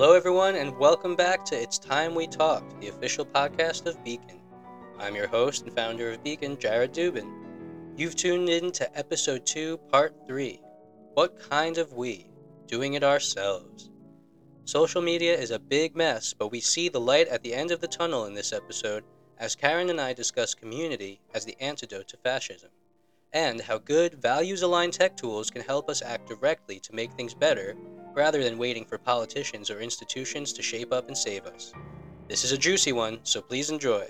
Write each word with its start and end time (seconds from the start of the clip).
Hello, 0.00 0.14
everyone, 0.14 0.54
and 0.54 0.78
welcome 0.78 1.16
back 1.16 1.44
to 1.46 1.60
It's 1.60 1.76
Time 1.76 2.14
We 2.14 2.28
Talked, 2.28 2.80
the 2.80 2.86
official 2.86 3.26
podcast 3.26 3.86
of 3.86 4.04
Beacon. 4.04 4.38
I'm 4.96 5.16
your 5.16 5.26
host 5.26 5.64
and 5.64 5.74
founder 5.74 6.12
of 6.12 6.22
Beacon, 6.22 6.56
Jared 6.56 6.92
Dubin. 6.92 7.28
You've 7.96 8.14
tuned 8.14 8.48
in 8.48 8.70
to 8.70 8.96
episode 8.96 9.44
2, 9.44 9.76
part 9.90 10.14
3 10.28 10.60
What 11.14 11.50
Kind 11.50 11.78
of 11.78 11.94
We? 11.94 12.28
Doing 12.68 12.94
It 12.94 13.02
Ourselves. 13.02 13.90
Social 14.66 15.02
media 15.02 15.36
is 15.36 15.50
a 15.50 15.58
big 15.58 15.96
mess, 15.96 16.32
but 16.32 16.52
we 16.52 16.60
see 16.60 16.88
the 16.88 17.00
light 17.00 17.26
at 17.26 17.42
the 17.42 17.52
end 17.52 17.72
of 17.72 17.80
the 17.80 17.88
tunnel 17.88 18.26
in 18.26 18.34
this 18.34 18.52
episode 18.52 19.02
as 19.36 19.56
Karen 19.56 19.90
and 19.90 20.00
I 20.00 20.12
discuss 20.12 20.54
community 20.54 21.18
as 21.34 21.44
the 21.44 21.56
antidote 21.60 22.06
to 22.06 22.16
fascism, 22.18 22.70
and 23.32 23.62
how 23.62 23.78
good, 23.78 24.22
values 24.22 24.62
aligned 24.62 24.92
tech 24.92 25.16
tools 25.16 25.50
can 25.50 25.62
help 25.62 25.90
us 25.90 26.02
act 26.02 26.28
directly 26.28 26.78
to 26.78 26.94
make 26.94 27.10
things 27.14 27.34
better 27.34 27.74
rather 28.18 28.42
than 28.42 28.58
waiting 28.58 28.84
for 28.84 28.98
politicians 28.98 29.70
or 29.70 29.78
institutions 29.80 30.52
to 30.52 30.60
shape 30.60 30.92
up 30.92 31.06
and 31.06 31.16
save 31.16 31.46
us. 31.46 31.72
This 32.26 32.42
is 32.42 32.50
a 32.50 32.58
juicy 32.58 32.90
one, 32.90 33.20
so 33.22 33.40
please 33.40 33.70
enjoy. 33.70 34.08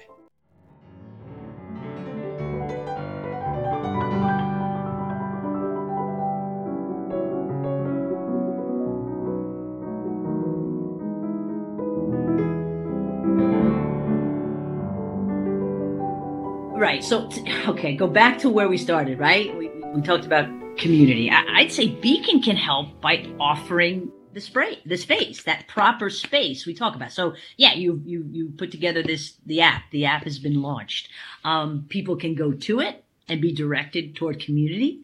Right. 16.75 17.05
So, 17.05 17.29
okay, 17.69 17.95
go 17.95 18.07
back 18.07 18.39
to 18.39 18.49
where 18.49 18.69
we 18.69 18.79
started, 18.79 19.19
right? 19.19 19.55
We, 19.55 19.78
we 19.95 20.03
talked 20.03 20.27
about 20.27 20.49
community. 20.77 21.31
I, 21.31 21.63
would 21.63 21.73
say 21.73 21.89
Beacon 21.89 22.43
can 22.43 22.57
help 22.57 23.01
by 23.01 23.27
offering 23.41 24.13
the 24.33 24.41
spray, 24.41 24.79
the 24.85 24.97
space, 24.97 25.43
that 25.45 25.67
proper 25.67 26.11
space 26.11 26.67
we 26.67 26.75
talk 26.75 26.95
about. 26.95 27.13
So, 27.13 27.35
yeah, 27.57 27.75
you 27.75 28.03
you 28.05 28.25
you 28.31 28.53
put 28.57 28.71
together 28.71 29.03
this 29.03 29.35
the 29.47 29.63
app. 29.63 29.85
The 29.91 30.05
app 30.05 30.25
has 30.25 30.39
been 30.39 30.63
launched. 30.63 31.09
Um, 31.45 31.87
people 31.89 32.17
can 32.17 32.35
go 32.35 32.53
to 32.53 32.81
it 32.81 33.05
and 33.29 33.41
be 33.41 33.53
directed 33.53 34.15
toward 34.15 34.41
community. 34.41 35.01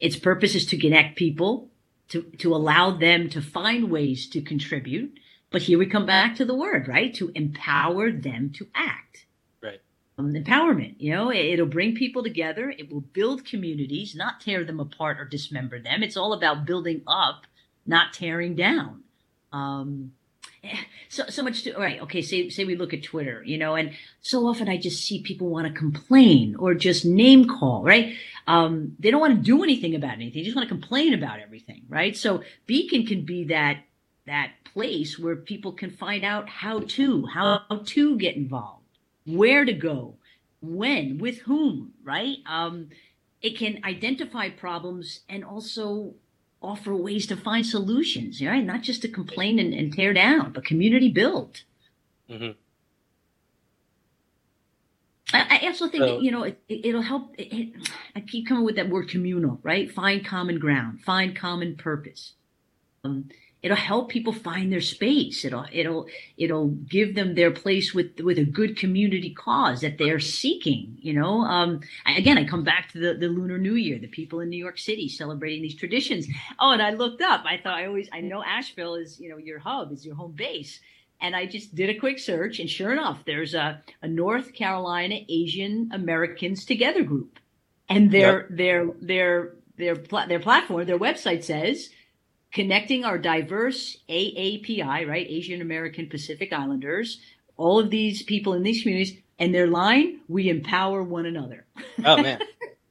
Its 0.00 0.16
purpose 0.16 0.54
is 0.54 0.66
to 0.66 0.78
connect 0.78 1.16
people, 1.16 1.68
to 2.08 2.22
to 2.38 2.54
allow 2.54 2.90
them 2.90 3.28
to 3.30 3.42
find 3.42 3.90
ways 3.90 4.28
to 4.30 4.40
contribute. 4.40 5.18
But 5.50 5.62
here 5.62 5.78
we 5.78 5.86
come 5.86 6.06
back 6.06 6.36
to 6.36 6.46
the 6.46 6.54
word, 6.54 6.88
right? 6.88 7.12
To 7.16 7.30
empower 7.34 8.10
them 8.10 8.50
to 8.54 8.68
act 8.74 9.26
um, 10.18 10.32
empowerment. 10.32 10.96
You 10.98 11.12
know, 11.12 11.30
it, 11.30 11.58
will 11.58 11.66
bring 11.66 11.94
people 11.94 12.22
together. 12.22 12.70
It 12.70 12.92
will 12.92 13.00
build 13.00 13.44
communities, 13.44 14.14
not 14.14 14.40
tear 14.40 14.64
them 14.64 14.80
apart 14.80 15.18
or 15.18 15.24
dismember 15.24 15.80
them. 15.80 16.02
It's 16.02 16.16
all 16.16 16.32
about 16.32 16.66
building 16.66 17.02
up, 17.06 17.46
not 17.86 18.12
tearing 18.12 18.54
down. 18.54 19.02
Um, 19.52 20.12
eh, 20.64 20.76
so 21.08 21.26
so 21.28 21.42
much 21.42 21.62
to 21.62 21.76
right 21.76 22.00
okay 22.00 22.22
say 22.22 22.48
say 22.48 22.64
we 22.64 22.74
look 22.74 22.94
at 22.94 23.02
twitter 23.02 23.42
you 23.44 23.58
know 23.58 23.74
and 23.74 23.92
so 24.22 24.46
often 24.46 24.66
i 24.66 24.78
just 24.78 25.04
see 25.04 25.20
people 25.20 25.50
want 25.50 25.66
to 25.66 25.78
complain 25.78 26.56
or 26.56 26.72
just 26.72 27.04
name 27.04 27.46
call 27.46 27.82
right 27.82 28.14
um, 28.46 28.96
they 28.98 29.10
don't 29.10 29.20
want 29.20 29.36
to 29.36 29.42
do 29.42 29.62
anything 29.62 29.94
about 29.94 30.14
anything 30.14 30.40
they 30.40 30.44
just 30.44 30.56
want 30.56 30.66
to 30.66 30.74
complain 30.74 31.12
about 31.12 31.38
everything 31.38 31.82
right 31.90 32.16
so 32.16 32.42
beacon 32.64 33.04
can 33.04 33.26
be 33.26 33.44
that 33.44 33.80
that 34.26 34.52
place 34.72 35.18
where 35.18 35.36
people 35.36 35.72
can 35.72 35.90
find 35.90 36.24
out 36.24 36.48
how 36.48 36.80
to 36.80 37.26
how 37.26 37.60
to 37.84 38.16
get 38.16 38.34
involved 38.34 38.81
where 39.24 39.64
to 39.64 39.72
go, 39.72 40.14
when, 40.60 41.18
with 41.18 41.38
whom, 41.40 41.92
right? 42.04 42.38
Um, 42.46 42.88
it 43.40 43.58
can 43.58 43.80
identify 43.84 44.48
problems 44.48 45.20
and 45.28 45.44
also 45.44 46.14
offer 46.62 46.94
ways 46.94 47.26
to 47.26 47.36
find 47.36 47.66
solutions, 47.66 48.40
right? 48.40 48.64
Not 48.64 48.82
just 48.82 49.02
to 49.02 49.08
complain 49.08 49.58
and, 49.58 49.74
and 49.74 49.92
tear 49.92 50.12
down, 50.12 50.52
but 50.52 50.64
community 50.64 51.10
build. 51.10 51.62
Mm-hmm. 52.30 52.52
I, 55.34 55.60
I, 55.62 55.66
also 55.66 55.88
think 55.88 56.02
so, 56.02 56.14
that, 56.14 56.22
you 56.22 56.30
know 56.30 56.44
it, 56.44 56.60
will 56.68 57.00
it, 57.00 57.02
help. 57.02 57.34
It, 57.38 57.74
I 58.14 58.20
keep 58.20 58.46
coming 58.46 58.64
with 58.64 58.76
that 58.76 58.90
word 58.90 59.08
communal, 59.08 59.58
right? 59.62 59.90
Find 59.90 60.24
common 60.24 60.58
ground, 60.58 61.00
find 61.00 61.34
common 61.34 61.76
purpose. 61.76 62.34
Um, 63.02 63.30
it'll 63.62 63.76
help 63.76 64.08
people 64.08 64.32
find 64.32 64.72
their 64.72 64.80
space. 64.80 65.44
It'll 65.44 65.66
it'll 65.72 66.06
it'll 66.36 66.68
give 66.68 67.14
them 67.14 67.34
their 67.34 67.50
place 67.50 67.94
with 67.94 68.20
with 68.20 68.38
a 68.38 68.44
good 68.44 68.76
community 68.76 69.30
cause 69.32 69.80
that 69.80 69.98
they're 69.98 70.20
seeking. 70.20 70.98
You 71.00 71.14
know, 71.14 71.42
um, 71.42 71.80
I, 72.04 72.14
again, 72.14 72.38
I 72.38 72.44
come 72.44 72.64
back 72.64 72.90
to 72.92 72.98
the 72.98 73.14
the 73.14 73.28
Lunar 73.28 73.58
New 73.58 73.74
Year, 73.74 73.98
the 73.98 74.08
people 74.08 74.40
in 74.40 74.50
New 74.50 74.62
York 74.62 74.78
City 74.78 75.08
celebrating 75.08 75.62
these 75.62 75.76
traditions. 75.76 76.26
Oh, 76.58 76.72
and 76.72 76.82
I 76.82 76.90
looked 76.90 77.22
up. 77.22 77.44
I 77.46 77.58
thought 77.58 77.78
I 77.78 77.86
always 77.86 78.08
I 78.12 78.20
know 78.20 78.42
Asheville 78.42 78.96
is 78.96 79.20
you 79.20 79.28
know 79.28 79.38
your 79.38 79.60
hub 79.60 79.92
is 79.92 80.04
your 80.04 80.16
home 80.16 80.32
base. 80.32 80.80
And 81.20 81.36
I 81.36 81.46
just 81.46 81.76
did 81.76 81.88
a 81.88 81.94
quick 81.94 82.18
search, 82.18 82.58
and 82.58 82.68
sure 82.68 82.92
enough, 82.92 83.24
there's 83.24 83.54
a, 83.54 83.80
a 84.02 84.08
North 84.08 84.54
Carolina 84.54 85.20
Asian 85.28 85.88
Americans 85.92 86.64
Together 86.64 87.04
group, 87.04 87.38
and 87.88 88.10
their 88.10 88.40
yep. 88.40 88.48
their 88.50 88.86
their 89.00 89.52
their 89.76 90.26
their 90.26 90.40
platform, 90.40 90.84
their 90.84 90.98
website 90.98 91.44
says 91.44 91.90
connecting 92.52 93.04
our 93.04 93.18
diverse 93.18 93.96
AAPI, 94.08 95.08
right? 95.08 95.26
Asian 95.28 95.60
American 95.60 96.08
Pacific 96.08 96.52
Islanders, 96.52 97.20
all 97.56 97.78
of 97.78 97.90
these 97.90 98.22
people 98.22 98.52
in 98.54 98.62
these 98.62 98.82
communities, 98.82 99.18
and 99.38 99.54
their 99.54 99.66
line, 99.66 100.20
we 100.28 100.48
empower 100.48 101.02
one 101.02 101.26
another. 101.26 101.64
oh 102.04 102.22
man, 102.22 102.40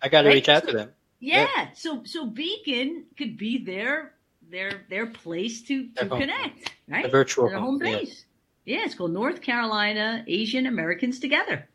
I 0.02 0.10
got 0.10 0.24
to 0.24 0.30
right? 0.30 0.36
reach 0.36 0.50
out 0.50 0.68
to 0.68 0.74
them. 0.74 0.92
Yeah. 1.20 1.48
yeah. 1.56 1.68
So 1.76 2.04
so 2.04 2.26
Beacon 2.26 3.06
could 3.18 3.38
be 3.38 3.64
their 3.64 4.14
their 4.50 4.82
their 4.90 5.08
place 5.08 5.62
to 5.64 5.88
to 5.96 6.08
connect, 6.08 6.74
right? 6.90 7.04
The 7.04 7.10
virtual 7.10 7.48
their 7.48 7.60
home 7.60 7.78
base. 7.78 8.26
Yeah. 8.66 8.80
yeah, 8.80 8.86
it's 8.86 8.96
called 8.96 9.14
North 9.14 9.42
Carolina 9.42 10.26
Asian 10.28 10.66
Americans 10.66 11.20
Together. 11.20 11.68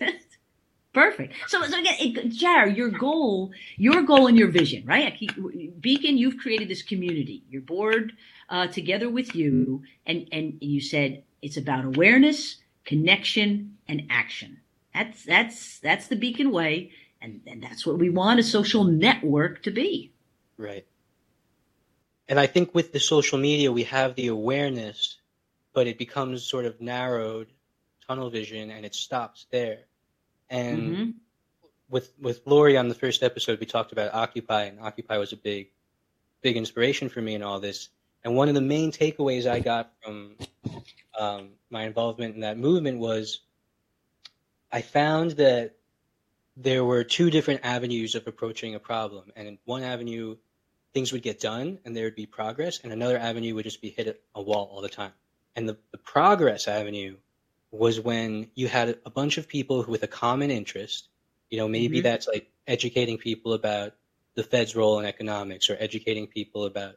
Perfect. 0.96 1.34
So, 1.46 1.62
so 1.64 1.78
again, 1.78 2.30
Jared, 2.30 2.74
your 2.74 2.88
goal, 2.88 3.50
your 3.76 4.00
goal 4.00 4.28
and 4.28 4.38
your 4.38 4.48
vision, 4.48 4.82
right? 4.86 5.14
Keep, 5.14 5.78
Beacon, 5.78 6.16
you've 6.16 6.38
created 6.38 6.68
this 6.68 6.82
community. 6.82 7.42
Your 7.50 7.60
board 7.60 8.14
uh, 8.48 8.68
together 8.68 9.10
with 9.10 9.34
you, 9.34 9.82
and 10.06 10.26
and 10.32 10.56
you 10.62 10.80
said 10.80 11.22
it's 11.42 11.58
about 11.58 11.84
awareness, 11.84 12.56
connection, 12.86 13.76
and 13.86 14.06
action. 14.08 14.60
That's 14.94 15.22
that's 15.22 15.80
that's 15.80 16.06
the 16.08 16.16
Beacon 16.16 16.50
way, 16.50 16.92
and 17.20 17.42
and 17.46 17.62
that's 17.62 17.84
what 17.84 17.98
we 17.98 18.08
want 18.08 18.40
a 18.40 18.42
social 18.42 18.84
network 18.84 19.62
to 19.64 19.70
be. 19.70 20.12
Right. 20.56 20.86
And 22.26 22.40
I 22.40 22.46
think 22.46 22.74
with 22.74 22.94
the 22.94 23.00
social 23.00 23.36
media, 23.36 23.70
we 23.70 23.82
have 23.82 24.14
the 24.14 24.28
awareness, 24.28 25.18
but 25.74 25.86
it 25.86 25.98
becomes 25.98 26.42
sort 26.42 26.64
of 26.64 26.80
narrowed, 26.80 27.48
tunnel 28.08 28.30
vision, 28.30 28.70
and 28.70 28.86
it 28.86 28.94
stops 28.94 29.44
there 29.50 29.80
and 30.50 30.78
mm-hmm. 30.78 31.10
with 31.88 32.12
with 32.20 32.40
Lori 32.46 32.76
on 32.76 32.88
the 32.88 32.94
first 32.94 33.22
episode, 33.22 33.60
we 33.60 33.66
talked 33.66 33.92
about 33.92 34.14
Occupy, 34.14 34.64
and 34.64 34.80
Occupy 34.80 35.18
was 35.18 35.32
a 35.32 35.36
big 35.36 35.68
big 36.42 36.56
inspiration 36.56 37.08
for 37.08 37.20
me 37.20 37.34
in 37.34 37.42
all 37.42 37.60
this. 37.60 37.88
And 38.24 38.34
one 38.34 38.48
of 38.48 38.54
the 38.54 38.60
main 38.60 38.90
takeaways 38.90 39.46
I 39.48 39.60
got 39.60 39.92
from 40.02 40.36
um, 41.18 41.50
my 41.70 41.84
involvement 41.84 42.34
in 42.34 42.40
that 42.40 42.58
movement 42.58 42.98
was 42.98 43.40
I 44.72 44.82
found 44.82 45.32
that 45.32 45.76
there 46.56 46.84
were 46.84 47.04
two 47.04 47.30
different 47.30 47.60
avenues 47.64 48.14
of 48.14 48.26
approaching 48.26 48.74
a 48.74 48.80
problem. 48.80 49.30
And 49.36 49.46
in 49.46 49.58
one 49.64 49.82
avenue, 49.82 50.36
things 50.94 51.12
would 51.12 51.22
get 51.22 51.40
done 51.40 51.78
and 51.84 51.94
there 51.94 52.04
would 52.04 52.14
be 52.14 52.26
progress, 52.26 52.80
and 52.82 52.92
another 52.92 53.18
avenue 53.18 53.54
would 53.54 53.64
just 53.64 53.82
be 53.82 53.90
hit 53.90 54.22
a 54.34 54.42
wall 54.42 54.70
all 54.72 54.80
the 54.80 54.88
time. 54.88 55.12
And 55.54 55.68
the, 55.68 55.76
the 55.92 55.98
progress 55.98 56.68
avenue 56.68 57.16
was 57.78 58.00
when 58.00 58.50
you 58.54 58.68
had 58.68 58.98
a 59.04 59.10
bunch 59.10 59.38
of 59.38 59.48
people 59.48 59.84
with 59.86 60.02
a 60.02 60.08
common 60.08 60.50
interest. 60.50 61.08
You 61.50 61.58
know, 61.58 61.68
maybe 61.68 61.98
mm-hmm. 61.98 62.04
that's 62.04 62.26
like 62.26 62.50
educating 62.66 63.18
people 63.18 63.52
about 63.52 63.92
the 64.34 64.42
Fed's 64.42 64.74
role 64.74 64.98
in 64.98 65.06
economics 65.06 65.70
or 65.70 65.76
educating 65.78 66.26
people 66.26 66.64
about 66.64 66.96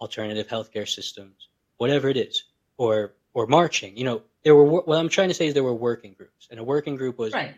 alternative 0.00 0.48
healthcare 0.48 0.88
systems, 0.88 1.48
whatever 1.76 2.08
it 2.08 2.16
is, 2.16 2.44
or 2.76 3.12
or 3.34 3.46
marching. 3.46 3.96
You 3.96 4.04
know, 4.04 4.22
there 4.42 4.54
were 4.54 4.64
what 4.64 4.98
I'm 4.98 5.08
trying 5.08 5.28
to 5.28 5.34
say 5.34 5.46
is 5.46 5.54
there 5.54 5.62
were 5.62 5.74
working 5.74 6.14
groups, 6.14 6.48
and 6.50 6.58
a 6.58 6.64
working 6.64 6.96
group 6.96 7.18
was 7.18 7.32
right. 7.32 7.54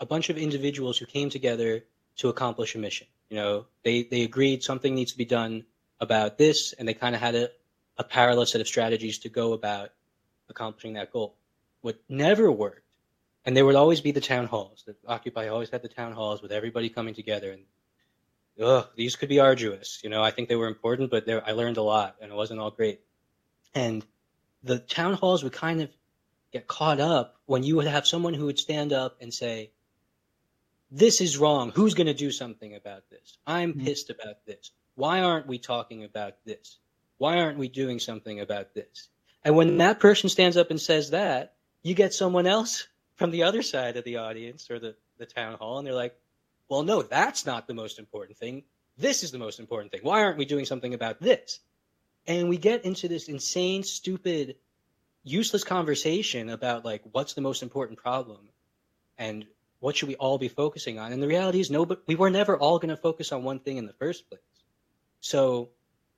a 0.00 0.06
bunch 0.06 0.28
of 0.28 0.36
individuals 0.36 0.98
who 0.98 1.06
came 1.06 1.30
together 1.30 1.84
to 2.16 2.28
accomplish 2.28 2.74
a 2.74 2.78
mission. 2.78 3.06
You 3.30 3.36
know, 3.36 3.66
they 3.84 4.02
they 4.02 4.22
agreed 4.22 4.62
something 4.62 4.94
needs 4.94 5.12
to 5.12 5.18
be 5.18 5.24
done 5.24 5.64
about 6.00 6.36
this, 6.38 6.72
and 6.72 6.86
they 6.86 6.94
kind 6.94 7.14
of 7.14 7.20
had 7.20 7.34
a, 7.34 7.50
a 7.96 8.04
parallel 8.04 8.46
set 8.46 8.60
of 8.60 8.66
strategies 8.66 9.18
to 9.20 9.28
go 9.28 9.52
about 9.52 9.90
accomplishing 10.48 10.94
that 10.94 11.12
goal 11.12 11.34
what 11.86 12.00
never 12.08 12.50
worked, 12.50 12.82
and 13.44 13.56
there 13.56 13.64
would 13.64 13.76
always 13.76 14.00
be 14.00 14.10
the 14.10 14.20
town 14.20 14.46
halls. 14.46 14.82
That 14.88 14.96
Occupy 15.06 15.46
always 15.46 15.70
had 15.70 15.82
the 15.82 15.88
town 15.88 16.12
halls 16.12 16.42
with 16.42 16.50
everybody 16.50 16.88
coming 16.88 17.14
together, 17.14 17.52
and 17.52 17.62
ugh, 18.60 18.88
these 18.96 19.14
could 19.14 19.28
be 19.28 19.38
arduous. 19.38 20.00
You 20.02 20.10
know, 20.10 20.20
I 20.20 20.32
think 20.32 20.48
they 20.48 20.56
were 20.56 20.66
important, 20.66 21.12
but 21.12 21.28
I 21.28 21.52
learned 21.52 21.76
a 21.76 21.82
lot, 21.82 22.16
and 22.20 22.32
it 22.32 22.34
wasn't 22.34 22.58
all 22.58 22.72
great. 22.72 23.02
And 23.72 24.04
the 24.64 24.80
town 24.80 25.14
halls 25.14 25.44
would 25.44 25.52
kind 25.52 25.80
of 25.80 25.90
get 26.52 26.66
caught 26.66 26.98
up 26.98 27.36
when 27.46 27.62
you 27.62 27.76
would 27.76 27.86
have 27.86 28.04
someone 28.04 28.34
who 28.34 28.46
would 28.46 28.58
stand 28.58 28.92
up 28.92 29.18
and 29.20 29.32
say, 29.32 29.70
"This 30.90 31.20
is 31.20 31.38
wrong. 31.38 31.70
Who's 31.70 31.94
going 31.94 32.08
to 32.08 32.14
do 32.14 32.32
something 32.32 32.74
about 32.74 33.08
this? 33.10 33.38
I'm 33.46 33.74
mm-hmm. 33.74 33.84
pissed 33.84 34.10
about 34.10 34.44
this. 34.44 34.72
Why 34.96 35.20
aren't 35.20 35.46
we 35.46 35.58
talking 35.58 36.02
about 36.02 36.34
this? 36.44 36.78
Why 37.18 37.38
aren't 37.38 37.58
we 37.58 37.68
doing 37.68 38.00
something 38.00 38.40
about 38.40 38.74
this?" 38.74 39.08
And 39.44 39.54
when 39.54 39.76
that 39.78 40.00
person 40.00 40.28
stands 40.28 40.56
up 40.56 40.72
and 40.72 40.80
says 40.80 41.10
that, 41.10 41.55
you 41.86 41.94
get 41.94 42.12
someone 42.12 42.48
else 42.48 42.88
from 43.14 43.30
the 43.30 43.44
other 43.44 43.62
side 43.62 43.96
of 43.96 44.02
the 44.02 44.16
audience 44.16 44.68
or 44.72 44.80
the, 44.80 44.96
the 45.18 45.24
town 45.24 45.56
hall, 45.56 45.78
and 45.78 45.86
they're 45.86 45.94
like, 45.94 46.16
well, 46.68 46.82
no, 46.82 47.00
that's 47.00 47.46
not 47.46 47.68
the 47.68 47.74
most 47.74 48.00
important 48.00 48.36
thing. 48.36 48.64
This 48.98 49.22
is 49.22 49.30
the 49.30 49.38
most 49.38 49.60
important 49.60 49.92
thing. 49.92 50.00
Why 50.02 50.24
aren't 50.24 50.36
we 50.36 50.44
doing 50.44 50.64
something 50.64 50.94
about 50.94 51.20
this? 51.20 51.60
And 52.26 52.48
we 52.48 52.56
get 52.56 52.84
into 52.84 53.06
this 53.06 53.28
insane, 53.28 53.84
stupid, 53.84 54.56
useless 55.22 55.62
conversation 55.62 56.50
about 56.50 56.84
like 56.84 57.02
what's 57.12 57.34
the 57.34 57.40
most 57.40 57.62
important 57.62 58.00
problem 58.00 58.48
and 59.16 59.46
what 59.78 59.94
should 59.94 60.08
we 60.08 60.16
all 60.16 60.38
be 60.38 60.48
focusing 60.48 60.98
on? 60.98 61.12
And 61.12 61.22
the 61.22 61.28
reality 61.28 61.60
is, 61.60 61.70
no, 61.70 61.86
but 61.86 62.02
we 62.08 62.16
were 62.16 62.30
never 62.30 62.56
all 62.56 62.80
going 62.80 62.94
to 62.94 63.00
focus 63.00 63.30
on 63.30 63.44
one 63.44 63.60
thing 63.60 63.76
in 63.76 63.86
the 63.86 63.92
first 63.92 64.28
place. 64.28 64.40
So 65.20 65.68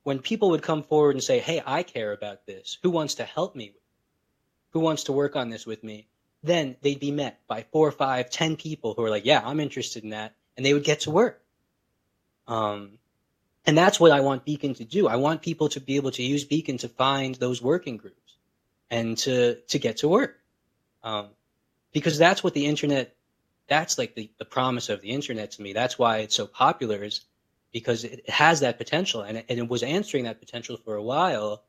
when 0.04 0.18
people 0.18 0.48
would 0.48 0.62
come 0.62 0.82
forward 0.82 1.14
and 1.14 1.22
say, 1.22 1.40
Hey, 1.40 1.62
I 1.66 1.82
care 1.82 2.12
about 2.12 2.46
this. 2.46 2.78
Who 2.82 2.88
wants 2.88 3.16
to 3.16 3.24
help 3.24 3.54
me? 3.54 3.74
Who 4.70 4.80
wants 4.80 5.04
to 5.04 5.12
work 5.12 5.36
on 5.36 5.50
this 5.50 5.66
with 5.66 5.82
me? 5.82 6.06
Then 6.42 6.76
they'd 6.82 7.00
be 7.00 7.10
met 7.10 7.40
by 7.48 7.64
four, 7.72 7.90
five, 7.90 8.30
ten 8.30 8.56
people 8.56 8.94
who 8.94 9.04
are 9.04 9.10
like, 9.10 9.24
Yeah, 9.24 9.42
I'm 9.44 9.60
interested 9.60 10.04
in 10.04 10.10
that. 10.10 10.34
And 10.56 10.64
they 10.64 10.74
would 10.74 10.84
get 10.84 11.00
to 11.00 11.10
work. 11.10 11.42
Um, 12.46 12.98
and 13.66 13.76
that's 13.76 14.00
what 14.00 14.12
I 14.12 14.20
want 14.20 14.44
Beacon 14.44 14.74
to 14.74 14.84
do. 14.84 15.08
I 15.08 15.16
want 15.16 15.42
people 15.42 15.68
to 15.68 15.80
be 15.80 15.96
able 15.96 16.10
to 16.12 16.22
use 16.22 16.44
Beacon 16.44 16.78
to 16.78 16.88
find 16.88 17.34
those 17.34 17.60
working 17.60 17.98
groups 17.98 18.36
and 18.90 19.16
to, 19.18 19.56
to 19.68 19.78
get 19.78 19.98
to 19.98 20.08
work. 20.08 20.40
Um, 21.02 21.28
because 21.92 22.18
that's 22.18 22.42
what 22.42 22.54
the 22.54 22.66
internet, 22.66 23.14
that's 23.68 23.98
like 23.98 24.14
the, 24.14 24.30
the 24.38 24.44
promise 24.44 24.88
of 24.88 25.02
the 25.02 25.10
internet 25.10 25.52
to 25.52 25.62
me. 25.62 25.74
That's 25.74 25.98
why 25.98 26.18
it's 26.18 26.34
so 26.34 26.46
popular 26.46 27.04
is 27.04 27.20
because 27.72 28.04
it 28.04 28.28
has 28.30 28.60
that 28.60 28.78
potential 28.78 29.20
and 29.20 29.38
it, 29.38 29.46
and 29.48 29.58
it 29.58 29.68
was 29.68 29.82
answering 29.82 30.24
that 30.24 30.40
potential 30.40 30.78
for 30.78 30.94
a 30.94 31.02
while. 31.02 31.62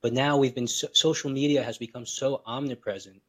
But 0.00 0.12
now 0.12 0.36
we've 0.36 0.54
been 0.54 0.68
so, 0.68 0.88
social 0.92 1.30
media 1.30 1.62
has 1.62 1.78
become 1.78 2.06
so 2.06 2.42
omnipresent 2.46 3.20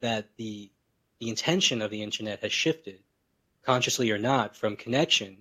that 0.00 0.28
the 0.36 0.70
the 1.18 1.28
intention 1.30 1.80
of 1.80 1.90
the 1.90 2.02
internet 2.02 2.40
has 2.40 2.52
shifted, 2.52 3.00
consciously 3.62 4.10
or 4.10 4.18
not, 4.18 4.56
from 4.56 4.76
connection 4.76 5.38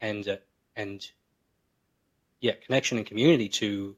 and 0.00 0.28
uh, 0.28 0.36
and 0.76 1.10
yeah, 2.40 2.52
connection 2.66 2.98
and 2.98 3.06
community 3.06 3.48
to 3.48 3.96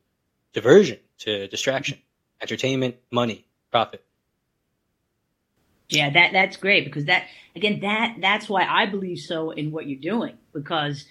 diversion, 0.52 0.98
to 1.18 1.48
distraction, 1.48 1.98
entertainment, 2.40 2.96
money, 3.10 3.46
profit. 3.70 4.04
Yeah, 5.88 6.10
that 6.10 6.32
that's 6.32 6.56
great 6.56 6.84
because 6.84 7.06
that 7.06 7.24
again 7.54 7.80
that 7.80 8.16
that's 8.20 8.48
why 8.48 8.64
I 8.64 8.86
believe 8.86 9.18
so 9.18 9.50
in 9.50 9.70
what 9.70 9.86
you're 9.86 10.00
doing 10.00 10.36
because 10.52 11.06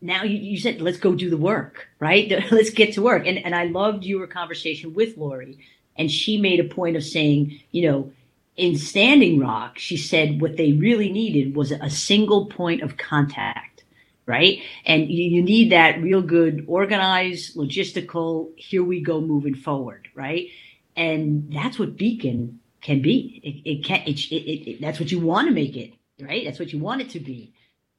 now 0.00 0.22
you, 0.22 0.38
you 0.38 0.58
said 0.58 0.80
let's 0.80 0.98
go 0.98 1.14
do 1.14 1.30
the 1.30 1.36
work 1.36 1.88
right? 2.00 2.30
Let's 2.50 2.70
get 2.70 2.94
to 2.94 3.02
work. 3.02 3.26
And 3.26 3.38
and 3.38 3.54
i 3.54 3.64
loved 3.64 4.04
your 4.04 4.26
conversation 4.26 4.94
with 4.94 5.16
lori. 5.16 5.58
And 5.96 6.10
she 6.10 6.40
made 6.40 6.60
a 6.60 6.74
point 6.74 6.96
of 6.96 7.04
saying 7.04 7.60
you 7.70 7.90
know 7.90 8.12
in 8.56 8.76
standing 8.76 9.38
rock 9.38 9.78
she 9.78 9.96
said 9.96 10.40
what 10.40 10.56
they 10.56 10.72
really 10.72 11.10
needed 11.10 11.54
was 11.54 11.70
a 11.72 11.90
single 11.90 12.46
point 12.46 12.82
of 12.82 12.96
contact 12.96 13.84
right? 14.26 14.62
And 14.84 15.10
you, 15.10 15.24
you 15.24 15.42
need 15.42 15.72
that 15.72 16.02
real 16.02 16.20
good 16.20 16.64
organized 16.68 17.56
logistical 17.56 18.50
here 18.56 18.84
we 18.84 19.00
go 19.00 19.20
moving 19.20 19.54
forward 19.54 20.08
right? 20.14 20.48
And 20.96 21.52
that's 21.52 21.78
what 21.78 21.96
beacon 21.96 22.60
can 22.80 23.02
be. 23.02 23.40
It, 23.42 23.70
it 23.70 23.84
can 23.84 24.02
it, 24.06 24.20
it, 24.30 24.70
it, 24.70 24.80
that's 24.80 25.00
what 25.00 25.10
you 25.10 25.20
want 25.20 25.48
to 25.48 25.54
make 25.54 25.76
it 25.76 25.94
right? 26.20 26.44
That's 26.44 26.58
what 26.58 26.72
you 26.72 26.78
want 26.78 27.00
it 27.00 27.10
to 27.10 27.20
be. 27.20 27.52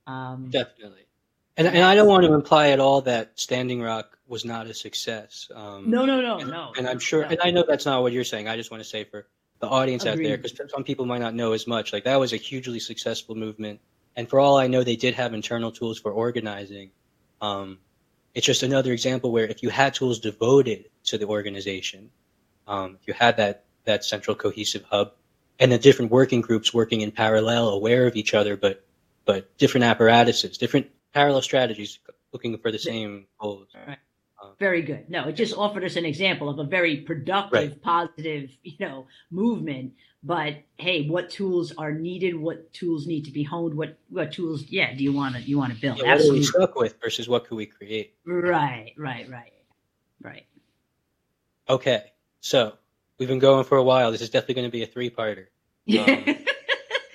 Um, 0.07 0.49
definitely 0.49 1.08
and, 1.59 1.67
and 1.75 1.83
I 1.83 1.93
don't 1.93 2.07
want 2.07 2.23
to 2.23 2.33
imply 2.33 2.69
at 2.69 2.79
all 2.79 3.01
that 3.01 3.31
Standing 3.35 3.81
Rock 3.81 4.17
was 4.27 4.45
not 4.45 4.67
a 4.67 4.73
success. 4.73 5.51
Um, 5.53 5.89
no, 5.89 6.05
no, 6.05 6.21
no, 6.21 6.39
and, 6.39 6.49
no. 6.49 6.71
And 6.77 6.87
I'm 6.87 6.99
sure, 6.99 7.23
no. 7.23 7.27
and 7.27 7.39
I 7.43 7.51
know 7.51 7.65
that's 7.67 7.85
not 7.85 8.01
what 8.01 8.13
you're 8.13 8.23
saying. 8.23 8.47
I 8.47 8.55
just 8.55 8.71
want 8.71 8.81
to 8.81 8.87
say 8.89 9.03
for 9.03 9.27
the 9.59 9.67
audience 9.67 10.05
Agreed. 10.05 10.25
out 10.25 10.29
there, 10.29 10.37
because 10.37 10.71
some 10.71 10.85
people 10.85 11.05
might 11.05 11.19
not 11.19 11.35
know 11.35 11.51
as 11.51 11.67
much. 11.67 11.91
Like 11.91 12.05
that 12.05 12.17
was 12.17 12.31
a 12.31 12.37
hugely 12.37 12.79
successful 12.79 13.35
movement, 13.35 13.81
and 14.15 14.29
for 14.29 14.39
all 14.39 14.57
I 14.57 14.67
know, 14.67 14.83
they 14.83 14.95
did 14.95 15.15
have 15.15 15.33
internal 15.33 15.71
tools 15.71 15.99
for 15.99 16.13
organizing. 16.13 16.91
Um, 17.41 17.79
it's 18.33 18.45
just 18.45 18.63
another 18.63 18.93
example 18.93 19.31
where 19.31 19.45
if 19.45 19.61
you 19.61 19.69
had 19.69 19.93
tools 19.93 20.19
devoted 20.19 20.85
to 21.05 21.17
the 21.17 21.27
organization, 21.27 22.09
um, 22.67 22.97
if 23.01 23.07
you 23.07 23.13
had 23.13 23.35
that 23.37 23.65
that 23.83 24.05
central 24.05 24.35
cohesive 24.35 24.83
hub, 24.83 25.11
and 25.59 25.73
the 25.73 25.77
different 25.77 26.09
working 26.09 26.39
groups 26.39 26.73
working 26.73 27.01
in 27.01 27.11
parallel, 27.11 27.67
aware 27.67 28.07
of 28.07 28.15
each 28.15 28.33
other, 28.33 28.55
but 28.55 28.85
but 29.25 29.57
different 29.57 29.83
apparatuses, 29.83 30.57
different 30.57 30.87
parallel 31.13 31.41
strategies 31.41 31.99
looking 32.31 32.57
for 32.57 32.71
the 32.71 32.79
same 32.79 33.25
goals. 33.39 33.67
Right. 33.75 33.97
Um, 34.41 34.51
very 34.57 34.81
good. 34.81 35.09
No, 35.09 35.27
it 35.27 35.33
just 35.33 35.55
offered 35.57 35.83
us 35.83 35.95
an 35.95 36.05
example 36.05 36.49
of 36.49 36.59
a 36.59 36.63
very 36.63 36.97
productive, 36.97 37.71
right. 37.71 37.81
positive, 37.81 38.49
you 38.63 38.77
know, 38.79 39.07
movement. 39.31 39.93
But 40.23 40.63
hey, 40.77 41.07
what 41.07 41.29
tools 41.29 41.73
are 41.77 41.91
needed? 41.91 42.35
What 42.35 42.71
tools 42.73 43.07
need 43.07 43.25
to 43.25 43.31
be 43.31 43.43
honed? 43.43 43.75
What 43.75 43.97
what 44.09 44.31
tools? 44.31 44.63
Yeah, 44.69 44.93
do 44.93 45.03
you 45.03 45.13
want 45.13 45.35
to 45.35 45.41
you 45.41 45.57
want 45.57 45.73
to 45.73 45.79
build? 45.79 45.97
Yeah, 45.97 46.15
what 46.15 46.25
are 46.25 46.31
we 46.31 46.43
stuck 46.43 46.75
with 46.75 47.01
versus 47.01 47.27
what 47.27 47.47
could 47.47 47.55
we 47.55 47.65
create? 47.65 48.15
Right, 48.25 48.93
right, 48.97 49.29
right, 49.29 49.53
right. 50.21 50.45
Okay, 51.69 52.03
so 52.41 52.73
we've 53.17 53.29
been 53.29 53.39
going 53.39 53.63
for 53.63 53.77
a 53.77 53.83
while. 53.83 54.11
This 54.11 54.21
is 54.21 54.29
definitely 54.29 54.55
going 54.55 54.67
to 54.67 54.71
be 54.71 54.83
a 54.83 54.87
three-parter. 54.87 55.47
Um, 55.89 56.35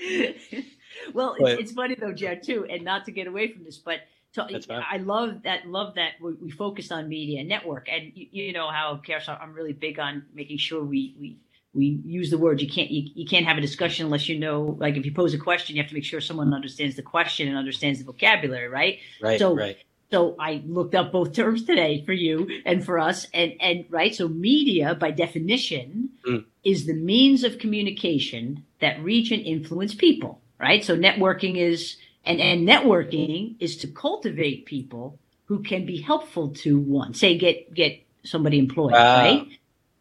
well, 1.12 1.37
it's, 1.39 1.61
it's, 1.61 1.73
funny 1.73 1.95
though, 1.95 2.12
Jared, 2.12 2.43
too, 2.43 2.67
and 2.69 2.85
not 2.85 3.05
to 3.06 3.12
get 3.12 3.27
away 3.27 3.53
from 3.53 3.65
this, 3.65 3.79
but 3.79 4.01
to, 4.35 4.61
I 4.71 4.97
love 4.99 5.43
that. 5.45 5.67
Love 5.67 5.95
that 5.95 6.12
we, 6.21 6.33
we 6.35 6.51
focused 6.51 6.91
on 6.91 7.09
media 7.09 7.45
network, 7.45 7.89
and 7.89 8.12
you, 8.15 8.27
you 8.31 8.53
know 8.53 8.69
how, 8.69 9.01
Karis, 9.06 9.29
I'm 9.29 9.53
really 9.53 9.73
big 9.73 9.99
on 9.99 10.25
making 10.35 10.59
sure 10.59 10.83
we 10.83 11.15
we 11.21 11.37
we 11.73 12.01
use 12.05 12.31
the 12.31 12.39
words. 12.39 12.62
You 12.62 12.69
can't 12.69 12.91
you, 12.91 13.11
you 13.15 13.27
can't 13.27 13.47
have 13.47 13.59
a 13.59 13.61
discussion 13.61 14.06
unless 14.06 14.29
you 14.29 14.39
know. 14.39 14.77
Like 14.81 14.97
if 14.97 15.05
you 15.05 15.12
pose 15.12 15.35
a 15.35 15.39
question, 15.39 15.77
you 15.77 15.83
have 15.83 15.89
to 15.89 15.95
make 15.95 16.05
sure 16.05 16.21
someone 16.21 16.53
understands 16.53 16.97
the 16.97 17.03
question 17.03 17.49
and 17.49 17.56
understands 17.56 18.01
the 18.01 18.05
vocabulary, 18.05 18.69
right? 18.69 18.99
Right. 19.21 19.39
So, 19.39 19.55
right. 19.55 19.77
So 20.11 20.37
I 20.39 20.62
looked 20.67 20.95
up 20.95 21.11
both 21.11 21.33
terms 21.33 21.65
today 21.65 22.05
for 22.05 22.12
you 22.12 22.62
and 22.65 22.85
for 22.85 22.99
us, 22.99 23.27
and 23.33 23.55
and 23.61 23.85
right. 23.89 24.15
So 24.15 24.29
media, 24.29 24.95
by 24.95 25.11
definition, 25.11 26.11
mm. 26.27 26.44
is 26.65 26.87
the 26.87 26.94
means 26.94 27.44
of 27.44 27.58
communication 27.58 28.65
that 28.81 29.03
reach 29.03 29.31
and 29.31 29.43
influence 29.43 29.94
people 29.94 30.41
right? 30.65 30.83
So 30.83 30.97
networking 30.97 31.59
is, 31.59 31.99
and, 32.25 32.41
and 32.41 32.67
networking 32.67 33.56
is 33.61 33.77
to 33.79 33.87
cultivate 33.87 34.65
people 34.65 35.19
who 35.44 35.63
can 35.63 35.85
be 35.85 36.01
helpful 36.01 36.49
to 36.63 36.79
one, 36.79 37.13
say 37.13 37.37
get, 37.37 37.75
get 37.75 38.03
somebody 38.25 38.59
employed, 38.59 38.94
right? 38.94 39.47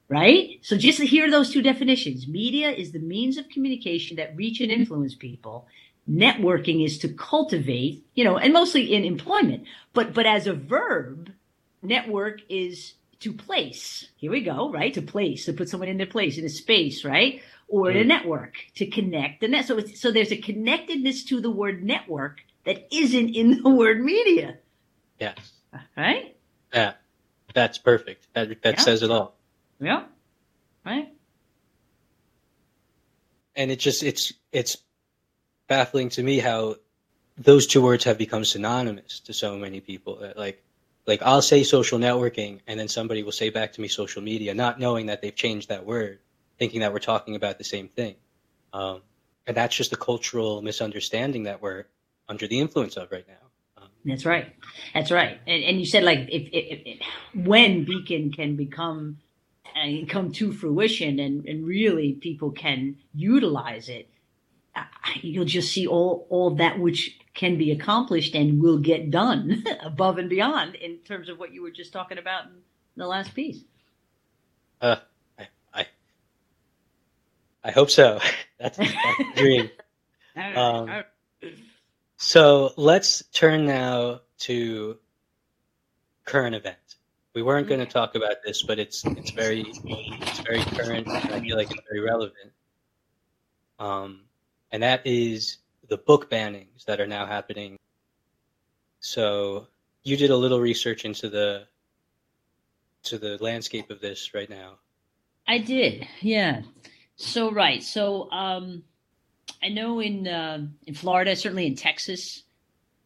Right? 0.07 0.59
So 0.61 0.77
just 0.77 0.99
to 0.99 1.05
hear 1.05 1.29
those 1.29 1.49
two 1.49 1.61
definitions. 1.61 2.29
Media 2.29 2.71
is 2.71 2.93
the 2.93 2.99
means 2.99 3.37
of 3.37 3.49
communication 3.49 4.15
that 4.17 4.37
reach 4.37 4.61
and 4.61 4.71
influence 4.71 5.15
people. 5.15 5.67
Networking 6.09 6.85
is 6.85 6.97
to 6.99 7.09
cultivate, 7.09 8.05
you 8.15 8.23
know, 8.23 8.37
and 8.37 8.53
mostly 8.53 8.93
in 8.93 9.03
employment. 9.03 9.65
But, 9.93 10.13
but 10.13 10.25
as 10.25 10.47
a 10.47 10.53
verb, 10.53 11.29
network 11.81 12.39
is 12.47 12.93
to 13.19 13.33
place. 13.33 14.07
Here 14.15 14.31
we 14.31 14.41
go, 14.41 14.71
right? 14.71 14.93
To 14.93 15.01
place, 15.01 15.45
to 15.45 15.53
put 15.53 15.67
someone 15.67 15.89
in 15.89 15.97
their 15.97 16.05
place, 16.15 16.37
in 16.37 16.45
a 16.45 16.49
space, 16.49 17.03
right? 17.03 17.41
Or 17.73 17.87
mm. 17.87 18.01
a 18.01 18.03
network 18.03 18.57
to 18.75 18.85
connect 18.85 19.41
the 19.41 19.47
net. 19.47 19.65
So, 19.65 19.79
so 19.79 20.11
there's 20.11 20.31
a 20.31 20.37
connectedness 20.37 21.23
to 21.23 21.41
the 21.41 21.49
word 21.49 21.83
network 21.83 22.41
that 22.65 22.87
isn't 22.93 23.29
in 23.29 23.63
the 23.63 23.69
word 23.81 23.99
media. 23.99 24.59
Yeah. 25.19 25.33
Right? 25.97 26.37
Yeah. 26.71 26.93
That's 27.55 27.79
perfect. 27.79 28.27
That, 28.33 28.61
that 28.61 28.75
yeah. 28.75 28.79
says 28.79 29.01
it 29.01 29.09
all. 29.09 29.33
Yeah. 29.79 30.03
Right. 30.85 31.11
And 33.55 33.71
it 33.71 33.79
just, 33.79 34.03
it's, 34.03 34.33
it's 34.51 34.77
baffling 35.67 36.09
to 36.09 36.21
me 36.21 36.37
how 36.37 36.75
those 37.39 37.65
two 37.65 37.81
words 37.81 38.03
have 38.03 38.19
become 38.19 38.45
synonymous 38.45 39.19
to 39.21 39.33
so 39.33 39.57
many 39.57 39.79
people 39.79 40.23
like, 40.35 40.61
like 41.07 41.23
I'll 41.23 41.41
say 41.41 41.63
social 41.63 41.97
networking 41.97 42.59
and 42.67 42.79
then 42.79 42.87
somebody 42.87 43.23
will 43.23 43.31
say 43.31 43.49
back 43.49 43.73
to 43.73 43.81
me 43.81 43.87
social 43.87 44.21
media, 44.21 44.53
not 44.53 44.79
knowing 44.79 45.07
that 45.07 45.23
they've 45.23 45.35
changed 45.35 45.69
that 45.69 45.87
word 45.87 46.19
thinking 46.63 46.79
that 46.79 46.93
we're 46.93 46.99
talking 46.99 47.35
about 47.35 47.57
the 47.57 47.63
same 47.65 47.89
thing. 47.89 48.15
Um, 48.71 49.01
and 49.45 49.57
that's 49.57 49.75
just 49.75 49.91
a 49.91 49.97
cultural 49.97 50.61
misunderstanding 50.61 51.43
that 51.43 51.61
we're 51.61 51.83
under 52.29 52.47
the 52.47 52.57
influence 52.57 52.95
of 52.95 53.11
right 53.11 53.25
now. 53.27 53.83
Um, 53.83 53.89
that's 54.05 54.25
right. 54.25 54.55
That's 54.93 55.11
right. 55.11 55.41
And, 55.45 55.61
and 55.61 55.77
you 55.77 55.85
said 55.85 56.03
like 56.03 56.19
if, 56.29 56.47
if, 56.53 56.79
if, 56.85 56.99
when 57.45 57.83
Beacon 57.83 58.31
can 58.31 58.55
become 58.55 59.17
and 59.75 60.07
come 60.07 60.31
to 60.31 60.53
fruition 60.53 61.19
and, 61.19 61.45
and 61.45 61.67
really 61.67 62.13
people 62.13 62.51
can 62.51 62.95
utilize 63.13 63.89
it, 63.89 64.07
you'll 65.21 65.43
just 65.43 65.69
see 65.69 65.85
all, 65.85 66.25
all 66.29 66.55
that 66.55 66.79
which 66.79 67.19
can 67.33 67.57
be 67.57 67.71
accomplished 67.71 68.35
and 68.35 68.61
will 68.61 68.77
get 68.77 69.11
done 69.11 69.65
above 69.83 70.17
and 70.17 70.29
beyond 70.29 70.75
in 70.75 70.99
terms 70.99 71.27
of 71.27 71.37
what 71.37 71.53
you 71.53 71.61
were 71.61 71.71
just 71.71 71.91
talking 71.91 72.17
about 72.17 72.45
in 72.45 72.61
the 72.95 73.05
last 73.05 73.35
piece. 73.35 73.65
Uh, 74.79 74.95
I 77.63 77.71
hope 77.71 77.89
so. 77.89 78.19
That's, 78.59 78.77
that's 78.77 78.91
the 79.17 79.25
dream. 79.35 79.69
Um, 80.55 81.03
so 82.15 82.71
let's 82.77 83.23
turn 83.33 83.65
now 83.65 84.21
to 84.39 84.97
current 86.23 86.55
events. 86.55 86.95
We 87.35 87.41
weren't 87.41 87.67
going 87.67 87.81
to 87.81 87.85
talk 87.85 88.15
about 88.15 88.37
this, 88.45 88.63
but 88.63 88.79
it's 88.79 89.03
it's 89.05 89.31
very 89.31 89.65
it's 89.67 90.39
very 90.39 90.63
current, 90.63 91.07
and 91.07 91.33
I 91.33 91.41
feel 91.41 91.57
like 91.57 91.71
it's 91.71 91.81
very 91.89 91.99
relevant. 91.99 92.53
Um, 93.79 94.21
and 94.71 94.81
that 94.81 95.01
is 95.03 95.57
the 95.89 95.97
book 95.97 96.29
bannings 96.29 96.85
that 96.85 97.01
are 97.01 97.07
now 97.07 97.25
happening. 97.25 97.77
So 99.01 99.67
you 100.03 100.15
did 100.15 100.29
a 100.29 100.37
little 100.37 100.61
research 100.61 101.03
into 101.03 101.27
the 101.27 101.67
to 103.03 103.17
the 103.17 103.37
landscape 103.41 103.89
of 103.89 103.99
this 103.99 104.33
right 104.33 104.49
now. 104.49 104.77
I 105.47 105.57
did, 105.57 106.07
yeah. 106.21 106.61
So 107.15 107.51
right, 107.51 107.81
so 107.83 108.31
um, 108.31 108.83
I 109.61 109.69
know 109.69 109.99
in 109.99 110.27
uh, 110.27 110.65
in 110.87 110.93
Florida, 110.93 111.35
certainly 111.35 111.67
in 111.67 111.75
Texas, 111.75 112.43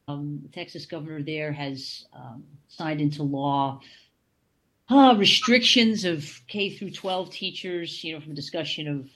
um, 0.08 0.40
the 0.44 0.50
Texas 0.50 0.86
governor 0.86 1.22
there 1.22 1.52
has 1.52 2.06
um, 2.14 2.44
signed 2.68 3.02
into 3.02 3.24
law 3.24 3.82
uh, 4.90 5.16
restrictions 5.18 6.06
of 6.06 6.42
K 6.48 6.70
through 6.70 6.92
12 6.92 7.30
teachers, 7.30 8.04
you 8.04 8.14
know, 8.14 8.22
from 8.22 8.34
discussion 8.34 8.88
of 8.88 9.10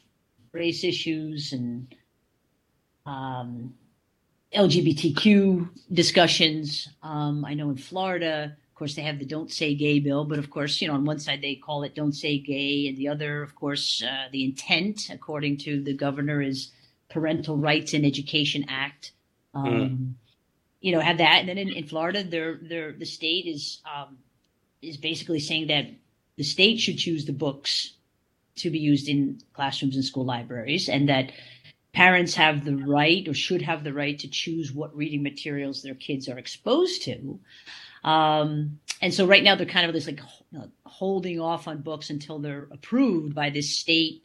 race 0.51 0.83
issues 0.83 1.53
and 1.53 1.95
um, 3.05 3.73
LGBTQ 4.53 5.69
discussions. 5.93 6.89
Um, 7.01 7.45
I 7.45 7.53
know 7.53 7.69
in 7.69 7.77
Florida, 7.77 8.57
course, 8.81 8.95
they 8.95 9.03
have 9.03 9.19
the 9.19 9.25
Don't 9.25 9.51
Say 9.51 9.75
Gay 9.75 9.99
bill, 9.99 10.25
but 10.25 10.39
of 10.39 10.49
course, 10.49 10.81
you 10.81 10.87
know, 10.87 10.95
on 10.95 11.05
one 11.05 11.19
side 11.19 11.43
they 11.43 11.53
call 11.53 11.83
it 11.83 11.93
Don't 11.93 12.13
Say 12.13 12.39
Gay, 12.39 12.87
and 12.87 12.97
the 12.97 13.09
other, 13.09 13.43
of 13.43 13.53
course, 13.53 14.01
uh, 14.01 14.27
the 14.31 14.43
intent, 14.43 15.11
according 15.11 15.57
to 15.57 15.83
the 15.83 15.93
governor, 15.93 16.41
is 16.41 16.71
Parental 17.07 17.57
Rights 17.57 17.93
and 17.93 18.03
Education 18.03 18.65
Act. 18.67 19.11
Um, 19.53 19.65
mm. 19.65 20.13
You 20.79 20.93
know, 20.93 20.99
have 20.99 21.19
that, 21.19 21.41
and 21.41 21.47
then 21.47 21.59
in, 21.59 21.69
in 21.69 21.85
Florida, 21.85 22.23
they're, 22.23 22.57
they're, 22.59 22.91
the 22.91 23.05
state 23.05 23.45
is 23.45 23.81
um, 23.85 24.17
is 24.81 24.97
basically 24.97 25.39
saying 25.39 25.67
that 25.67 25.85
the 26.37 26.43
state 26.43 26.79
should 26.79 26.97
choose 26.97 27.25
the 27.25 27.33
books 27.33 27.93
to 28.55 28.71
be 28.71 28.79
used 28.79 29.07
in 29.07 29.39
classrooms 29.53 29.95
and 29.95 30.03
school 30.03 30.25
libraries, 30.25 30.89
and 30.89 31.07
that 31.07 31.31
parents 31.93 32.33
have 32.33 32.65
the 32.65 32.77
right 32.77 33.27
or 33.27 33.35
should 33.35 33.61
have 33.61 33.83
the 33.83 33.93
right 33.93 34.17
to 34.17 34.27
choose 34.27 34.73
what 34.73 34.95
reading 34.95 35.21
materials 35.21 35.83
their 35.83 35.93
kids 35.93 36.27
are 36.27 36.39
exposed 36.39 37.03
to. 37.03 37.39
Um, 38.03 38.79
and 39.01 39.13
so 39.13 39.25
right 39.25 39.43
now 39.43 39.55
they're 39.55 39.65
kind 39.65 39.87
of 39.87 39.93
just 39.93 40.07
like 40.07 40.21
holding 40.85 41.39
off 41.39 41.67
on 41.67 41.81
books 41.81 42.09
until 42.09 42.39
they're 42.39 42.67
approved 42.71 43.33
by 43.33 43.49
this 43.49 43.69
state 43.69 44.23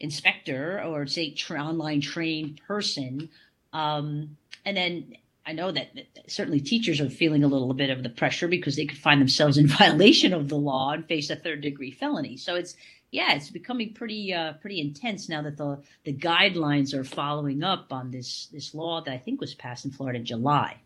inspector 0.00 0.82
or 0.84 1.06
say 1.06 1.30
tra- 1.30 1.62
online 1.62 2.00
trained 2.00 2.60
person. 2.66 3.30
Um, 3.72 4.36
and 4.64 4.76
then 4.76 5.16
I 5.46 5.52
know 5.52 5.72
that, 5.72 5.94
that, 5.94 6.30
certainly 6.30 6.60
teachers 6.60 7.00
are 7.00 7.08
feeling 7.08 7.42
a 7.42 7.48
little 7.48 7.72
bit 7.72 7.90
of 7.90 8.02
the 8.02 8.10
pressure 8.10 8.48
because 8.48 8.76
they 8.76 8.86
could 8.86 8.98
find 8.98 9.20
themselves 9.20 9.58
in 9.58 9.66
violation 9.78 10.32
of 10.32 10.48
the 10.48 10.56
law 10.56 10.92
and 10.92 11.06
face 11.06 11.30
a 11.30 11.36
third 11.36 11.62
degree 11.62 11.90
felony. 11.90 12.36
So 12.36 12.54
it's 12.54 12.76
yeah, 13.10 13.34
it's 13.34 13.50
becoming 13.50 13.92
pretty 13.92 14.32
uh, 14.32 14.54
pretty 14.54 14.80
intense 14.80 15.28
now 15.28 15.42
that 15.42 15.58
the 15.58 15.82
the 16.04 16.14
guidelines 16.14 16.94
are 16.94 17.04
following 17.04 17.62
up 17.62 17.92
on 17.92 18.10
this 18.10 18.46
this 18.46 18.74
law 18.74 19.02
that 19.02 19.12
I 19.12 19.18
think 19.18 19.40
was 19.40 19.52
passed 19.54 19.84
in 19.84 19.90
Florida 19.90 20.18
in 20.18 20.24
July. 20.24 20.78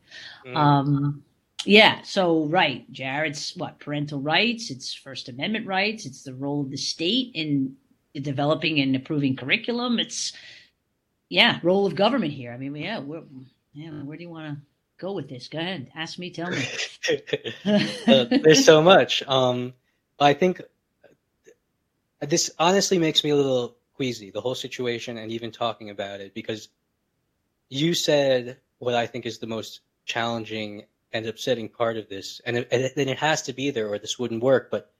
Mm. 0.44 0.56
Um, 0.56 1.22
yeah, 1.66 2.02
so 2.02 2.46
right, 2.46 2.90
Jared's 2.92 3.54
what 3.56 3.78
parental 3.80 4.20
rights, 4.20 4.70
it's 4.70 4.94
First 4.94 5.28
Amendment 5.28 5.66
rights, 5.66 6.06
it's 6.06 6.22
the 6.22 6.34
role 6.34 6.60
of 6.62 6.70
the 6.70 6.76
state 6.76 7.32
in 7.34 7.76
developing 8.14 8.80
and 8.80 8.94
approving 8.96 9.36
curriculum. 9.36 9.98
It's 9.98 10.32
yeah, 11.28 11.58
role 11.62 11.86
of 11.86 11.94
government 11.94 12.32
here. 12.32 12.52
I 12.52 12.56
mean, 12.56 12.74
yeah, 12.76 13.00
we're 13.00 13.22
yeah, 13.72 13.90
where 13.90 14.16
do 14.16 14.22
you 14.22 14.30
want 14.30 14.54
to 14.54 14.62
go 14.98 15.12
with 15.12 15.28
this? 15.28 15.48
Go 15.48 15.58
ahead, 15.58 15.90
ask 15.94 16.18
me, 16.18 16.30
tell 16.30 16.50
me. 16.50 16.64
uh, 18.06 18.24
there's 18.30 18.64
so 18.64 18.80
much. 18.80 19.22
Um, 19.26 19.74
I 20.18 20.32
think 20.32 20.62
this 22.20 22.50
honestly 22.58 22.98
makes 22.98 23.22
me 23.22 23.30
a 23.30 23.36
little 23.36 23.76
queasy, 23.94 24.30
the 24.30 24.40
whole 24.40 24.54
situation, 24.54 25.18
and 25.18 25.30
even 25.32 25.50
talking 25.50 25.90
about 25.90 26.20
it, 26.20 26.32
because 26.32 26.68
you 27.68 27.94
said 27.94 28.58
what 28.78 28.94
I 28.94 29.06
think 29.06 29.26
is 29.26 29.38
the 29.38 29.46
most 29.46 29.80
challenging 30.04 30.84
and 31.12 31.26
upsetting 31.26 31.68
part 31.68 31.96
of 31.96 32.08
this, 32.08 32.40
and 32.44 32.58
it, 32.58 32.68
and 32.70 33.10
it 33.10 33.18
has 33.18 33.42
to 33.42 33.52
be 33.52 33.70
there, 33.70 33.88
or 33.88 33.98
this 33.98 34.18
wouldn't 34.18 34.42
work. 34.42 34.70
But 34.70 34.90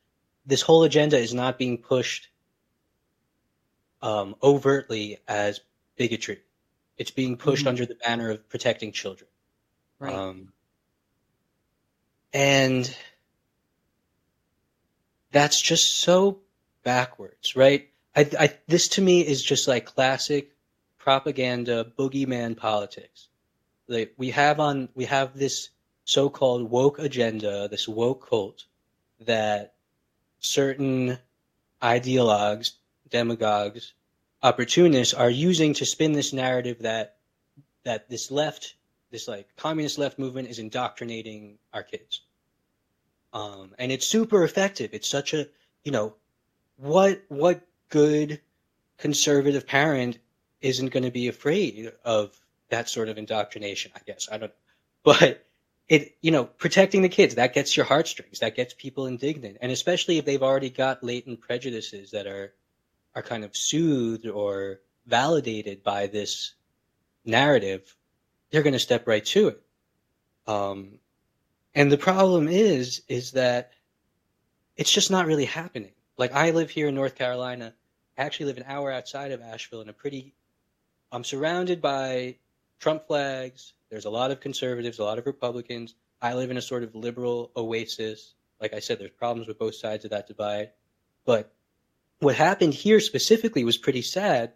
this 0.46 0.62
whole 0.62 0.84
agenda 0.84 1.18
is 1.18 1.34
not 1.34 1.58
being 1.58 1.78
pushed 1.78 2.28
um, 4.02 4.36
overtly 4.42 5.18
as 5.26 5.60
bigotry. 5.96 6.40
It's 6.96 7.10
being 7.10 7.36
pushed 7.36 7.62
mm-hmm. 7.62 7.68
under 7.70 7.86
the 7.86 7.96
banner 7.96 8.30
of 8.30 8.48
protecting 8.48 8.92
children. 8.92 9.28
Right. 9.98 10.14
Um, 10.14 10.52
and 12.32 12.94
that's 15.32 15.60
just 15.60 15.98
so 15.98 16.38
backwards, 16.84 17.56
right? 17.56 17.88
I, 18.14 18.30
I, 18.38 18.54
this 18.66 18.88
to 18.88 19.02
me 19.02 19.20
is 19.20 19.42
just 19.42 19.68
like 19.68 19.86
classic 19.86 20.52
propaganda, 20.98 21.84
boogeyman 21.98 22.56
politics. 22.56 23.28
Like 23.88 24.14
we 24.16 24.30
have 24.30 24.60
on, 24.60 24.88
we 24.94 25.04
have 25.04 25.36
this 25.36 25.70
so-called 26.06 26.70
woke 26.70 27.00
agenda, 27.00 27.68
this 27.68 27.88
woke 27.88 28.28
cult 28.28 28.64
that 29.20 29.75
certain 30.38 31.18
ideologues, 31.82 32.72
demagogues, 33.10 33.92
opportunists 34.42 35.12
are 35.12 35.28
using 35.28 35.75
to 35.75 35.84
spin 35.84 36.12
this 36.12 36.32
narrative 36.32 36.78
that 36.80 37.16
that 37.82 38.08
this 38.08 38.30
left, 38.30 38.76
this 39.10 39.26
like 39.26 39.48
communist 39.56 39.98
left 39.98 40.18
movement 40.18 40.48
is 40.48 40.60
indoctrinating 40.60 41.58
our 41.75 41.82
kids. 41.82 42.22
Um, 43.32 43.75
and 43.78 43.90
it's 43.90 44.06
super 44.06 44.44
effective. 44.44 44.90
It's 44.92 45.08
such 45.08 45.34
a, 45.34 45.48
you 45.84 45.90
know, 45.90 46.14
what 46.76 47.22
what 47.28 47.66
good 47.88 48.40
conservative 48.96 49.66
parent 49.66 50.18
isn't 50.60 50.92
going 50.92 51.04
to 51.04 51.10
be 51.10 51.26
afraid 51.26 51.92
of 52.04 52.40
that 52.68 52.88
sort 52.88 53.08
of 53.08 53.18
indoctrination? 53.18 53.90
I 53.96 54.00
guess 54.06 54.28
I 54.30 54.38
don't, 54.38 54.52
but 55.02 55.44
it 55.88 56.16
you 56.20 56.30
know 56.30 56.44
protecting 56.44 57.02
the 57.02 57.08
kids 57.08 57.36
that 57.36 57.54
gets 57.54 57.76
your 57.76 57.86
heartstrings, 57.86 58.40
that 58.40 58.56
gets 58.56 58.74
people 58.74 59.06
indignant, 59.06 59.58
and 59.60 59.70
especially 59.72 60.18
if 60.18 60.24
they've 60.24 60.42
already 60.42 60.70
got 60.70 61.04
latent 61.04 61.40
prejudices 61.40 62.10
that 62.10 62.26
are 62.26 62.54
are 63.14 63.22
kind 63.22 63.44
of 63.44 63.56
soothed 63.56 64.26
or 64.26 64.80
validated 65.06 65.82
by 65.82 66.06
this 66.06 66.54
narrative, 67.24 67.96
they're 68.50 68.62
going 68.62 68.72
to 68.72 68.78
step 68.78 69.06
right 69.06 69.24
to 69.24 69.48
it. 69.48 69.62
Um, 70.46 70.98
and 71.74 71.90
the 71.90 71.98
problem 71.98 72.48
is, 72.48 73.02
is 73.08 73.32
that 73.32 73.72
it's 74.76 74.92
just 74.92 75.10
not 75.10 75.26
really 75.26 75.44
happening. 75.44 75.92
Like 76.16 76.32
I 76.32 76.50
live 76.50 76.70
here 76.70 76.88
in 76.88 76.94
North 76.94 77.14
Carolina. 77.14 77.74
I 78.16 78.22
actually 78.22 78.46
live 78.46 78.56
an 78.58 78.64
hour 78.66 78.90
outside 78.90 79.32
of 79.32 79.42
Asheville 79.42 79.82
in 79.82 79.88
a 79.88 79.92
pretty, 79.92 80.34
I'm 81.12 81.24
surrounded 81.24 81.82
by 81.82 82.36
Trump 82.78 83.06
flags. 83.06 83.74
There's 83.90 84.04
a 84.04 84.10
lot 84.10 84.30
of 84.30 84.40
conservatives, 84.40 84.98
a 84.98 85.04
lot 85.04 85.18
of 85.18 85.26
Republicans. 85.26 85.94
I 86.20 86.34
live 86.34 86.50
in 86.50 86.56
a 86.56 86.62
sort 86.62 86.82
of 86.82 86.94
liberal 86.94 87.52
oasis. 87.56 88.34
Like 88.60 88.74
I 88.74 88.80
said, 88.80 88.98
there's 88.98 89.10
problems 89.10 89.46
with 89.46 89.58
both 89.58 89.76
sides 89.76 90.04
of 90.04 90.10
that 90.10 90.26
divide. 90.26 90.70
But 91.24 91.52
what 92.18 92.34
happened 92.34 92.74
here 92.74 93.00
specifically 93.00 93.64
was 93.64 93.76
pretty 93.76 94.02
sad. 94.02 94.52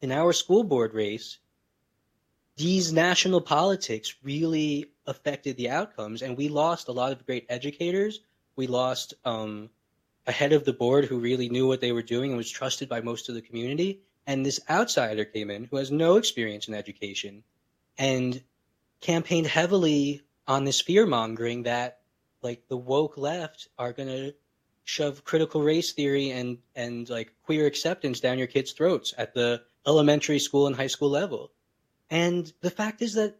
In 0.00 0.12
our 0.12 0.32
school 0.32 0.62
board 0.62 0.94
race, 0.94 1.38
these 2.56 2.92
national 2.92 3.40
politics 3.40 4.14
really 4.22 4.92
affected 5.06 5.56
the 5.56 5.70
outcomes, 5.70 6.22
and 6.22 6.36
we 6.36 6.48
lost 6.48 6.88
a 6.88 6.92
lot 6.92 7.12
of 7.12 7.26
great 7.26 7.46
educators. 7.48 8.20
We 8.54 8.66
lost 8.68 9.14
um, 9.24 9.70
a 10.26 10.32
head 10.32 10.52
of 10.52 10.64
the 10.64 10.72
board 10.72 11.06
who 11.06 11.18
really 11.18 11.48
knew 11.48 11.66
what 11.66 11.80
they 11.80 11.92
were 11.92 12.02
doing 12.02 12.30
and 12.30 12.36
was 12.36 12.50
trusted 12.50 12.88
by 12.88 13.00
most 13.00 13.28
of 13.28 13.34
the 13.34 13.42
community. 13.42 14.00
And 14.26 14.46
this 14.46 14.60
outsider 14.70 15.24
came 15.24 15.50
in 15.50 15.64
who 15.64 15.76
has 15.76 15.90
no 15.90 16.16
experience 16.16 16.68
in 16.68 16.74
education 16.74 17.42
and 17.98 18.42
campaigned 19.00 19.46
heavily 19.46 20.22
on 20.46 20.64
this 20.64 20.80
fear 20.80 21.06
mongering 21.06 21.64
that 21.64 22.00
like 22.42 22.68
the 22.68 22.76
woke 22.76 23.16
left 23.16 23.68
are 23.78 23.92
going 23.92 24.08
to 24.08 24.34
shove 24.84 25.24
critical 25.24 25.62
race 25.62 25.92
theory 25.92 26.30
and 26.30 26.58
and 26.76 27.08
like 27.08 27.32
queer 27.44 27.66
acceptance 27.66 28.20
down 28.20 28.38
your 28.38 28.46
kids' 28.46 28.72
throats 28.72 29.14
at 29.16 29.34
the 29.34 29.62
elementary 29.86 30.38
school 30.38 30.66
and 30.66 30.76
high 30.76 30.86
school 30.86 31.10
level. 31.10 31.50
And 32.10 32.52
the 32.60 32.70
fact 32.70 33.02
is 33.02 33.14
that, 33.14 33.36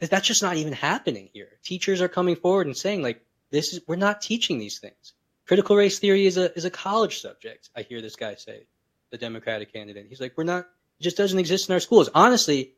that 0.00 0.10
that's 0.10 0.26
just 0.26 0.42
not 0.42 0.56
even 0.56 0.72
happening 0.72 1.30
here. 1.32 1.58
Teachers 1.62 2.00
are 2.00 2.08
coming 2.08 2.36
forward 2.36 2.66
and 2.66 2.76
saying 2.76 3.02
like 3.02 3.24
this 3.50 3.72
is 3.72 3.80
we're 3.86 3.96
not 3.96 4.22
teaching 4.22 4.58
these 4.58 4.78
things. 4.78 5.12
Critical 5.46 5.76
race 5.76 5.98
theory 5.98 6.26
is 6.26 6.36
a 6.36 6.54
is 6.56 6.64
a 6.64 6.70
college 6.70 7.20
subject. 7.20 7.70
I 7.76 7.82
hear 7.82 8.00
this 8.00 8.16
guy 8.16 8.34
say, 8.34 8.66
the 9.10 9.18
Democratic 9.18 9.72
candidate. 9.72 10.06
He's 10.08 10.20
like, 10.20 10.32
we're 10.36 10.44
not. 10.44 10.66
It 10.98 11.02
just 11.02 11.16
doesn't 11.16 11.38
exist 11.38 11.68
in 11.68 11.74
our 11.74 11.80
schools. 11.80 12.08
Honestly, 12.14 12.72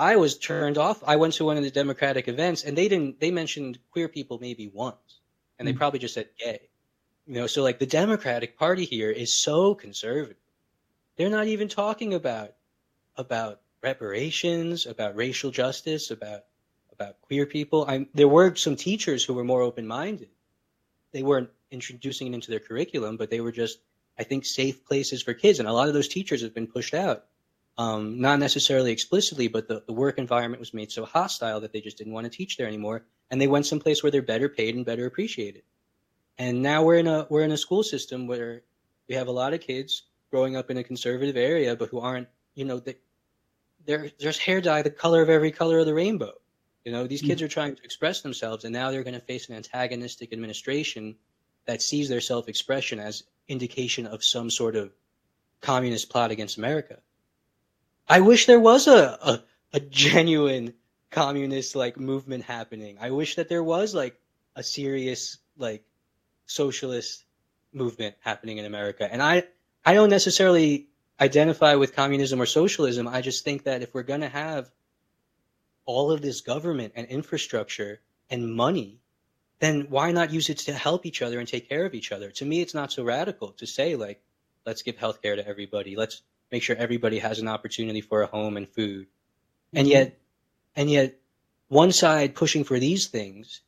I 0.00 0.16
was 0.16 0.38
turned 0.38 0.78
off. 0.78 1.04
I 1.06 1.16
went 1.16 1.34
to 1.34 1.44
one 1.44 1.58
of 1.58 1.62
the 1.62 1.70
Democratic 1.70 2.26
events, 2.26 2.64
and 2.64 2.76
they 2.76 2.88
didn't. 2.88 3.20
They 3.20 3.30
mentioned 3.30 3.78
queer 3.90 4.08
people 4.08 4.38
maybe 4.40 4.68
once, 4.68 5.20
and 5.58 5.68
they 5.68 5.74
mm. 5.74 5.76
probably 5.76 5.98
just 5.98 6.14
said 6.14 6.30
gay. 6.38 6.70
You 7.26 7.34
know, 7.34 7.46
so 7.46 7.62
like 7.62 7.78
the 7.78 7.86
Democratic 7.86 8.56
Party 8.58 8.86
here 8.86 9.10
is 9.10 9.34
so 9.34 9.74
conservative. 9.74 10.38
They're 11.16 11.28
not 11.28 11.48
even 11.48 11.68
talking 11.68 12.14
about 12.14 12.54
about 13.16 13.60
reparations, 13.82 14.86
about 14.86 15.16
racial 15.16 15.50
justice, 15.50 16.10
about 16.10 16.44
about 16.90 17.20
queer 17.20 17.44
people. 17.44 17.84
I'm, 17.86 18.08
there 18.14 18.26
were 18.26 18.54
some 18.54 18.76
teachers 18.76 19.22
who 19.22 19.34
were 19.34 19.44
more 19.44 19.60
open 19.60 19.86
minded, 19.86 20.30
they 21.12 21.22
weren't 21.22 21.50
introducing 21.70 22.28
it 22.28 22.34
into 22.34 22.50
their 22.50 22.60
curriculum, 22.60 23.18
but 23.18 23.30
they 23.30 23.40
were 23.40 23.52
just, 23.52 23.80
I 24.18 24.24
think, 24.24 24.44
safe 24.46 24.84
places 24.84 25.22
for 25.22 25.34
kids. 25.34 25.58
And 25.58 25.68
a 25.68 25.72
lot 25.72 25.88
of 25.88 25.94
those 25.94 26.08
teachers 26.08 26.42
have 26.42 26.54
been 26.54 26.66
pushed 26.66 26.94
out. 26.94 27.26
Um, 27.80 28.20
not 28.20 28.38
necessarily 28.38 28.92
explicitly, 28.92 29.48
but 29.48 29.66
the, 29.66 29.82
the 29.86 29.94
work 29.94 30.18
environment 30.18 30.60
was 30.60 30.74
made 30.74 30.92
so 30.92 31.06
hostile 31.06 31.60
that 31.60 31.72
they 31.72 31.80
just 31.80 31.96
didn't 31.96 32.12
want 32.12 32.26
to 32.26 32.30
teach 32.30 32.58
there 32.58 32.66
anymore. 32.66 33.06
And 33.30 33.40
they 33.40 33.46
went 33.46 33.64
someplace 33.64 34.02
where 34.02 34.12
they're 34.12 34.20
better 34.20 34.50
paid 34.50 34.74
and 34.74 34.84
better 34.84 35.06
appreciated. 35.06 35.62
And 36.36 36.60
now 36.60 36.82
we're 36.82 36.98
in 36.98 37.06
a 37.06 37.26
we're 37.30 37.42
in 37.42 37.52
a 37.52 37.56
school 37.56 37.82
system 37.82 38.26
where 38.26 38.64
we 39.08 39.14
have 39.14 39.28
a 39.28 39.32
lot 39.32 39.54
of 39.54 39.62
kids 39.62 40.02
growing 40.30 40.56
up 40.56 40.70
in 40.70 40.76
a 40.76 40.84
conservative 40.84 41.38
area, 41.38 41.74
but 41.74 41.88
who 41.88 42.00
aren't, 42.00 42.28
you 42.54 42.66
know, 42.66 42.80
they, 42.80 42.96
they're, 43.86 44.10
there's 44.20 44.36
hair 44.36 44.60
dye 44.60 44.82
the 44.82 44.90
color 44.90 45.22
of 45.22 45.30
every 45.30 45.50
color 45.50 45.78
of 45.78 45.86
the 45.86 45.94
rainbow. 45.94 46.34
You 46.84 46.92
know, 46.92 47.06
these 47.06 47.22
kids 47.22 47.40
mm. 47.40 47.46
are 47.46 47.48
trying 47.48 47.76
to 47.76 47.82
express 47.82 48.20
themselves, 48.20 48.64
and 48.64 48.74
now 48.74 48.90
they're 48.90 49.04
going 49.04 49.18
to 49.18 49.24
face 49.24 49.48
an 49.48 49.56
antagonistic 49.56 50.34
administration 50.34 51.16
that 51.64 51.80
sees 51.80 52.10
their 52.10 52.20
self 52.20 52.46
expression 52.46 52.98
as 52.98 53.24
indication 53.48 54.06
of 54.06 54.22
some 54.22 54.50
sort 54.50 54.76
of 54.76 54.92
communist 55.62 56.10
plot 56.10 56.30
against 56.30 56.58
America. 56.58 56.98
I 58.10 58.20
wish 58.22 58.46
there 58.46 58.58
was 58.58 58.88
a, 58.88 59.18
a, 59.22 59.42
a 59.72 59.78
genuine 59.78 60.74
communist 61.12 61.76
like 61.76 61.96
movement 61.96 62.42
happening. 62.42 62.98
I 63.00 63.12
wish 63.12 63.36
that 63.36 63.48
there 63.48 63.62
was 63.62 63.94
like 63.94 64.18
a 64.56 64.64
serious 64.64 65.38
like 65.56 65.84
socialist 66.46 67.24
movement 67.72 68.16
happening 68.18 68.58
in 68.58 68.64
America. 68.64 69.08
And 69.10 69.22
I 69.22 69.44
I 69.84 69.94
don't 69.94 70.10
necessarily 70.10 70.88
identify 71.20 71.76
with 71.76 71.94
communism 71.94 72.42
or 72.42 72.46
socialism. 72.46 73.06
I 73.06 73.20
just 73.20 73.44
think 73.44 73.62
that 73.62 73.80
if 73.80 73.94
we're 73.94 74.02
going 74.02 74.22
to 74.22 74.28
have 74.28 74.72
all 75.84 76.10
of 76.10 76.20
this 76.20 76.40
government 76.40 76.94
and 76.96 77.06
infrastructure 77.06 78.00
and 78.28 78.52
money, 78.52 78.98
then 79.60 79.86
why 79.88 80.10
not 80.10 80.32
use 80.32 80.50
it 80.50 80.58
to 80.58 80.72
help 80.72 81.06
each 81.06 81.22
other 81.22 81.38
and 81.38 81.46
take 81.46 81.68
care 81.68 81.86
of 81.86 81.94
each 81.94 82.10
other? 82.10 82.32
To 82.32 82.44
me, 82.44 82.60
it's 82.60 82.74
not 82.74 82.90
so 82.90 83.04
radical 83.04 83.52
to 83.52 83.66
say, 83.68 83.94
like, 83.94 84.20
let's 84.66 84.82
give 84.82 84.96
health 84.96 85.22
care 85.22 85.36
to 85.36 85.46
everybody. 85.46 85.94
Let's 85.94 86.22
make 86.50 86.62
sure 86.62 86.76
everybody 86.76 87.18
has 87.18 87.38
an 87.38 87.48
opportunity 87.48 88.00
for 88.00 88.22
a 88.22 88.26
home 88.26 88.56
and 88.56 88.68
food. 88.68 89.06
And 89.72 89.86
mm-hmm. 89.86 89.92
yet, 89.92 90.18
and 90.76 90.90
yet, 90.90 91.16
one 91.68 91.92
side 91.92 92.34
pushing 92.34 92.64
for 92.64 92.78
these 92.78 93.06
things 93.06 93.60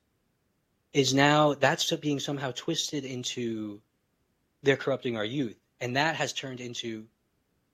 is 0.93 1.15
now 1.15 1.55
that's 1.55 1.91
being 1.97 2.21
somehow 2.21 2.53
twisted 2.55 3.05
into 3.05 3.81
they're 4.63 4.77
corrupting 4.77 5.17
our 5.17 5.25
youth. 5.25 5.57
And 5.81 5.97
that 5.97 6.17
has 6.17 6.33
turned 6.33 6.61
into 6.61 7.07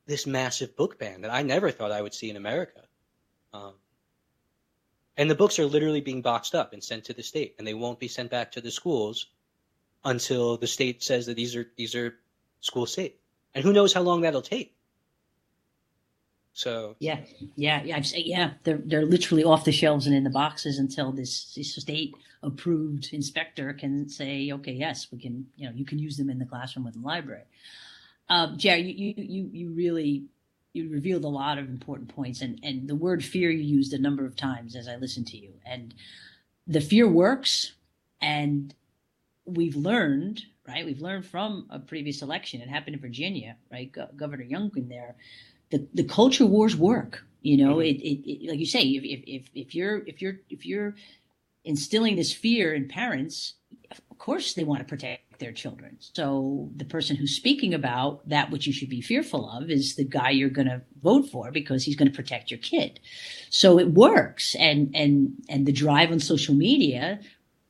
this 0.07 0.27
massive 0.27 0.77
book 0.77 0.99
ban 0.99 1.23
that 1.23 1.33
I 1.33 1.43
never 1.43 1.71
thought 1.71 1.93
I 1.93 2.01
would 2.01 2.15
see 2.15 2.31
in 2.31 2.37
America. 2.37 2.81
Um, 3.53 3.75
and 5.17 5.31
the 5.31 5.35
books 5.35 5.59
are 5.59 5.67
literally 5.67 6.01
being 6.01 6.23
boxed 6.23 6.55
up 6.55 6.73
and 6.73 6.83
sent 6.83 7.05
to 7.05 7.13
the 7.13 7.23
state, 7.23 7.57
and 7.59 7.67
they 7.67 7.75
won't 7.75 7.99
be 7.99 8.09
sent 8.09 8.31
back 8.31 8.53
to 8.53 8.61
the 8.61 8.71
schools 8.71 9.27
until 10.05 10.57
the 10.57 10.67
state 10.67 11.03
says 11.03 11.27
that 11.27 11.35
these 11.35 11.57
are 11.57 11.67
these 11.77 11.95
are 11.95 12.15
school 12.61 12.87
safe. 12.87 13.13
And 13.55 13.65
who 13.65 13.73
knows 13.73 13.93
how 13.93 14.03
long 14.03 14.21
that'll 14.23 14.43
take. 14.43 14.75
So 16.59 16.97
yeah, 16.99 17.21
yeah, 17.55 17.85
yeah. 17.85 18.03
yeah, 18.17 18.51
they're 18.65 18.83
they're 18.85 19.07
literally 19.07 19.45
off 19.45 19.65
the 19.65 19.71
shelves 19.71 20.09
and 20.09 20.17
in 20.17 20.25
the 20.25 20.31
boxes 20.31 20.81
until 20.81 21.13
this, 21.13 21.55
this 21.55 21.77
state 21.77 22.17
approved 22.43 23.11
inspector 23.13 23.73
can 23.75 24.09
say, 24.09 24.51
okay, 24.53 24.73
yes, 24.73 25.07
we 25.13 25.21
can. 25.21 25.47
You 25.57 25.69
know, 25.69 25.73
you 25.77 25.85
can 25.85 26.01
use 26.01 26.17
them 26.17 26.29
in 26.29 26.41
the 26.41 26.45
classroom 26.45 26.85
within 26.85 27.03
the 27.03 27.07
library. 27.07 27.45
Uh, 28.29 28.57
Jerry, 28.57 28.83
you, 28.91 29.15
you 29.17 29.51
you 29.53 29.71
really 29.71 30.25
you 30.73 30.91
revealed 30.91 31.23
a 31.23 31.29
lot 31.29 31.59
of 31.59 31.69
important 31.69 32.09
points, 32.13 32.41
and 32.43 32.59
and 32.65 32.89
the 32.89 32.97
word 32.97 33.25
fear 33.25 33.51
you 33.53 33.63
used 33.63 33.93
a 33.93 33.99
number 33.99 34.27
of 34.27 34.35
times 34.35 34.75
as 34.75 34.89
I 34.89 34.97
listened 34.97 35.29
to 35.29 35.39
you, 35.39 35.53
and 35.65 35.95
the 36.67 36.81
fear 36.81 37.09
works, 37.09 37.75
and 38.21 38.75
we've 39.47 39.77
learned 39.77 40.43
right. 40.67 40.85
We've 40.85 41.01
learned 41.01 41.25
from 41.25 41.69
a 41.71 41.79
previous 41.79 42.21
election. 42.21 42.61
It 42.63 42.69
happened 42.69 42.97
in 42.97 43.01
Virginia, 43.03 43.57
right? 43.71 43.93
Go- 43.93 44.09
Governor 44.17 44.45
Youngkin 44.45 44.89
there. 44.89 45.15
The 45.71 45.87
the 45.95 46.05
culture 46.05 46.47
wars 46.47 46.77
work. 46.77 47.25
You 47.43 47.57
know, 47.57 47.77
mm-hmm. 47.77 47.83
it, 47.83 48.01
it, 48.03 48.31
it, 48.31 48.51
like 48.51 48.59
you 48.59 48.67
say, 48.67 48.83
if, 48.83 49.05
if 49.05 49.51
if 49.55 49.75
you're 49.75 49.99
if 50.07 50.21
you're 50.21 50.37
if 50.51 50.67
you're 50.67 50.95
instilling 51.65 52.17
this 52.17 52.33
fear 52.33 52.75
in 52.75 52.89
parents, 52.89 53.55
of 53.91 54.19
course 54.19 54.55
they 54.55 54.65
want 54.65 54.81
to 54.81 54.85
protect 54.85 55.29
their 55.39 55.53
children. 55.53 55.97
So 56.01 56.71
the 56.75 56.85
person 56.85 57.17
who's 57.17 57.37
speaking 57.37 57.75
about 57.75 58.29
that 58.29 58.51
which 58.51 58.67
you 58.67 58.73
should 58.73 58.89
be 58.89 59.01
fearful 59.01 59.49
of 59.51 59.71
is 59.71 59.95
the 59.95 60.05
guy 60.05 60.31
you're 60.31 60.51
going 60.51 60.69
to 60.69 60.83
vote 61.03 61.29
for 61.31 61.51
because 61.51 61.85
he's 61.85 61.97
going 61.97 62.11
to 62.11 62.17
protect 62.17 62.51
your 62.51 62.59
kid. 62.59 63.01
So 63.51 63.79
it 63.79 63.93
works. 63.93 64.57
And, 64.57 64.91
and, 64.95 65.35
and 65.49 65.67
the 65.67 65.73
drive 65.73 66.11
on 66.11 66.21
social 66.21 66.55
media 66.55 67.21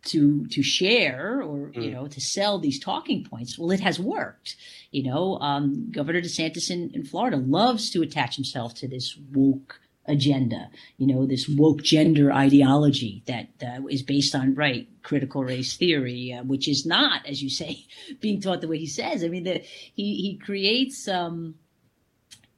to 0.04 0.46
to 0.46 0.62
share 0.62 1.42
or 1.42 1.70
mm. 1.70 1.82
you 1.82 1.90
know 1.90 2.06
to 2.06 2.20
sell 2.20 2.58
these 2.58 2.78
talking 2.78 3.24
points 3.24 3.58
well 3.58 3.70
it 3.70 3.80
has 3.80 3.98
worked 3.98 4.56
you 4.90 5.02
know 5.02 5.38
um, 5.40 5.90
governor 5.90 6.20
desantis 6.20 6.70
in, 6.70 6.90
in 6.94 7.04
florida 7.04 7.36
loves 7.36 7.90
to 7.90 8.02
attach 8.02 8.36
himself 8.36 8.74
to 8.74 8.86
this 8.88 9.18
woke 9.32 9.80
agenda, 10.08 10.70
you 10.96 11.06
know, 11.06 11.26
this 11.26 11.48
woke 11.48 11.82
gender 11.82 12.32
ideology 12.32 13.22
that 13.26 13.48
uh, 13.62 13.86
is 13.88 14.02
based 14.02 14.34
on, 14.34 14.54
right, 14.54 14.88
critical 15.02 15.44
race 15.44 15.76
theory, 15.76 16.32
uh, 16.32 16.42
which 16.42 16.66
is 16.66 16.84
not, 16.86 17.24
as 17.26 17.42
you 17.42 17.50
say, 17.50 17.86
being 18.20 18.40
taught 18.40 18.60
the 18.60 18.68
way 18.68 18.78
he 18.78 18.86
says. 18.86 19.22
I 19.22 19.28
mean, 19.28 19.44
the, 19.44 19.60
he, 19.94 20.14
he 20.14 20.40
creates, 20.42 21.06
um, 21.06 21.56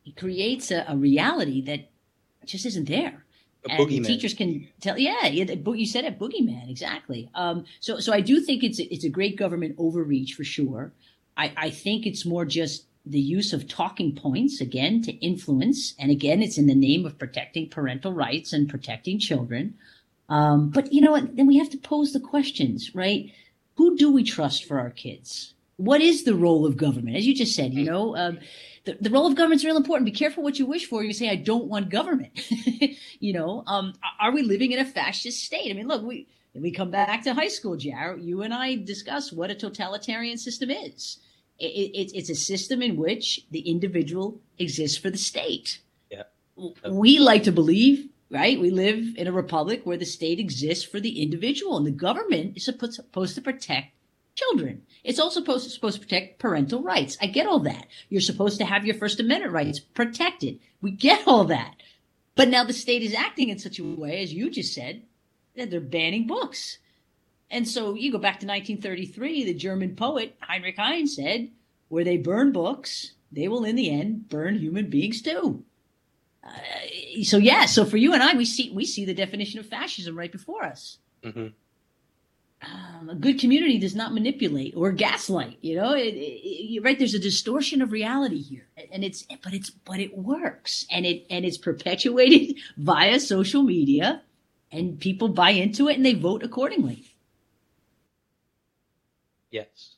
he 0.03 0.13
creates 0.13 0.71
a, 0.71 0.85
a 0.89 0.97
reality 0.97 1.61
that 1.63 1.91
just 2.47 2.65
isn't 2.65 2.89
there. 2.89 3.25
A 3.69 3.73
and 3.73 4.05
teachers 4.05 4.33
can 4.33 4.67
tell, 4.81 4.99
yeah, 4.99 5.27
you 5.27 5.87
said 5.87 6.05
it, 6.05 6.19
boogeyman, 6.19 6.71
exactly. 6.71 7.29
Um, 7.35 7.65
so, 7.81 8.01
so 8.01 8.13
I 8.13 8.21
do 8.21 8.41
think 8.41 8.65
it's 8.65 8.79
it's 8.79 9.05
a 9.05 9.11
great 9.11 9.37
government 9.37 9.75
overreach 9.79 10.35
for 10.35 10.45
sure. 10.45 10.93
I, 11.37 11.53
I 11.57 11.71
think 11.71 12.07
it's 12.07 12.25
more 12.25 12.45
just 12.45 12.87
the 13.05 13.21
use 13.21 13.53
of 13.53 13.69
talking 13.69 14.15
points 14.15 14.61
again 14.61 15.03
to 15.03 15.13
influence 15.25 15.95
and 15.99 16.11
again 16.11 16.43
it's 16.43 16.59
in 16.59 16.67
the 16.67 16.75
name 16.75 17.07
of 17.07 17.19
protecting 17.19 17.69
parental 17.69 18.13
rights 18.13 18.53
and 18.53 18.69
protecting 18.69 19.19
children. 19.19 19.75
Um, 20.29 20.71
but 20.71 20.93
you 20.93 21.01
know 21.01 21.13
what? 21.13 21.37
Then 21.37 21.47
we 21.47 21.59
have 21.59 21.71
to 21.71 21.79
pose 21.79 22.13
the 22.13 22.21
questions 22.21 22.95
right? 22.95 23.33
Who 23.77 23.97
do 23.97 24.13
we 24.13 24.23
trust 24.23 24.65
for 24.65 24.79
our 24.79 24.91
kids? 24.91 25.55
What 25.77 26.03
is 26.03 26.25
the 26.25 26.35
role 26.35 26.67
of 26.67 26.77
government? 26.77 27.17
As 27.17 27.27
you 27.27 27.35
just 27.35 27.55
said 27.55 27.75
you 27.75 27.85
know 27.85 28.17
um, 28.17 28.39
the, 28.85 28.97
the 29.01 29.11
role 29.11 29.27
of 29.27 29.35
government 29.35 29.61
is 29.61 29.65
real 29.65 29.77
important 29.77 30.07
be 30.07 30.13
careful 30.13 30.43
what 30.43 30.59
you 30.59 30.67
wish 30.67 30.87
for 30.87 31.03
you 31.03 31.13
say 31.13 31.29
i 31.29 31.37
don't 31.37 31.67
want 31.67 31.91
government 31.91 32.33
you 33.21 33.33
know 33.33 33.63
um, 33.67 33.93
are 34.19 34.33
we 34.33 34.43
living 34.43 34.73
in 34.73 34.79
a 34.79 34.85
fascist 34.85 35.45
state 35.45 35.71
i 35.71 35.75
mean 35.75 35.89
look 35.89 36.03
we 36.03 36.27
we 36.55 36.71
come 36.73 36.91
back 36.91 37.23
to 37.23 37.33
high 37.33 37.49
school 37.49 37.77
Jared. 37.77 38.23
you 38.23 38.43
and 38.43 38.53
i 38.55 38.77
discuss 38.77 39.33
what 39.33 39.51
a 39.51 39.55
totalitarian 39.55 40.37
system 40.39 40.71
is 40.71 41.19
it, 41.61 41.91
it, 41.95 42.17
it's 42.17 42.31
a 42.31 42.35
system 42.35 42.83
in 42.83 42.97
which 42.97 43.47
the 43.51 43.61
individual 43.61 44.41
exists 44.59 44.97
for 44.97 45.11
the 45.11 45.19
state. 45.19 45.81
Yeah. 46.11 46.23
We 46.91 47.19
like 47.19 47.45
to 47.45 47.53
believe, 47.53 48.09
right? 48.31 48.59
We 48.59 48.71
live 48.71 49.15
in 49.17 49.27
a 49.27 49.33
republic 49.33 49.83
where 49.85 49.99
the 49.99 50.07
state 50.07 50.41
exists 50.41 50.85
for 50.85 51.01
the 51.01 51.23
individual, 51.23 51.77
and 51.77 51.87
the 51.87 51.91
government 51.91 52.57
is 52.57 52.65
supposed 52.65 53.35
to 53.35 53.43
protect 53.43 53.93
children. 54.35 54.83
It's 55.05 55.19
also 55.19 55.41
supposed 55.41 55.65
to, 55.65 55.71
supposed 55.71 56.01
to 56.01 56.07
protect 56.07 56.39
parental 56.39 56.83
rights. 56.83 57.17
I 57.21 57.27
get 57.27 57.47
all 57.47 57.61
that. 57.61 57.87
You're 58.09 58.21
supposed 58.21 58.59
to 58.59 58.65
have 58.65 58.85
your 58.85 58.95
First 58.95 59.21
Amendment 59.21 59.53
rights 59.53 59.81
protected. 59.81 60.59
We 60.81 60.91
get 60.91 61.27
all 61.27 61.45
that. 61.45 61.75
But 62.35 62.49
now 62.49 62.65
the 62.65 62.73
state 62.73 63.03
is 63.03 63.15
acting 63.15 63.49
in 63.49 63.59
such 63.59 63.79
a 63.79 63.85
way, 63.85 64.23
as 64.23 64.33
you 64.33 64.51
just 64.51 64.73
said, 64.73 65.03
that 65.57 65.71
they're 65.71 65.81
banning 65.81 66.27
books. 66.27 66.79
And 67.51 67.69
so 67.69 67.95
you 67.95 68.13
go 68.13 68.19
back 68.19 68.41
to 68.41 68.47
1933, 68.47 69.45
the 69.45 69.55
German 69.55 69.97
poet 69.97 70.37
Heinrich 70.41 70.77
Heine 70.77 71.07
said, 71.07 71.51
where 71.89 72.05
they 72.05 72.17
burn 72.17 72.53
books, 72.53 73.13
they 73.33 73.49
will 73.49 73.65
in 73.65 73.77
the 73.77 73.91
end 73.91 74.29
burn 74.29 74.57
human 74.57 74.89
beings 74.89 75.21
too. 75.21 75.65
Uh, 76.43 76.51
so 77.23 77.37
yeah, 77.37 77.67
so 77.67 77.85
for 77.85 77.97
you 77.97 78.15
and 78.15 78.23
I, 78.23 78.35
we 78.35 78.45
see 78.45 78.71
we 78.71 78.87
see 78.87 79.05
the 79.05 79.13
definition 79.13 79.61
of 79.61 79.67
fascism 79.67 80.17
right 80.17 80.33
before 80.33 80.65
us. 80.65 80.99
Mm-hmm. 81.23 81.49
Um, 82.63 83.09
a 83.09 83.15
good 83.15 83.41
community 83.41 83.79
does 83.79 83.95
not 83.95 84.13
manipulate 84.13 84.75
or 84.77 84.93
gaslight. 84.93 85.59
You 85.63 85.77
know, 85.77 85.95
it, 85.95 86.15
it, 86.15 86.85
right? 86.85 86.99
There's 86.99 87.15
a 87.15 87.19
distortion 87.19 87.81
of 87.81 87.91
reality 87.91 88.43
here, 88.43 88.67
and 88.93 89.03
it's 89.03 89.27
but 89.43 89.55
it's 89.55 89.71
but 89.71 89.99
it 89.99 90.17
works, 90.17 90.85
and 90.91 91.07
it 91.07 91.27
and 91.31 91.45
it's 91.47 91.57
perpetuated 91.57 92.59
via 92.77 93.19
social 93.19 93.63
media, 93.63 94.23
and 94.71 95.01
people 95.01 95.29
buy 95.29 95.51
into 95.51 95.89
it 95.89 95.97
and 95.97 96.05
they 96.05 96.15
vote 96.15 96.43
accordingly. 96.43 97.05
Yes. 99.51 99.97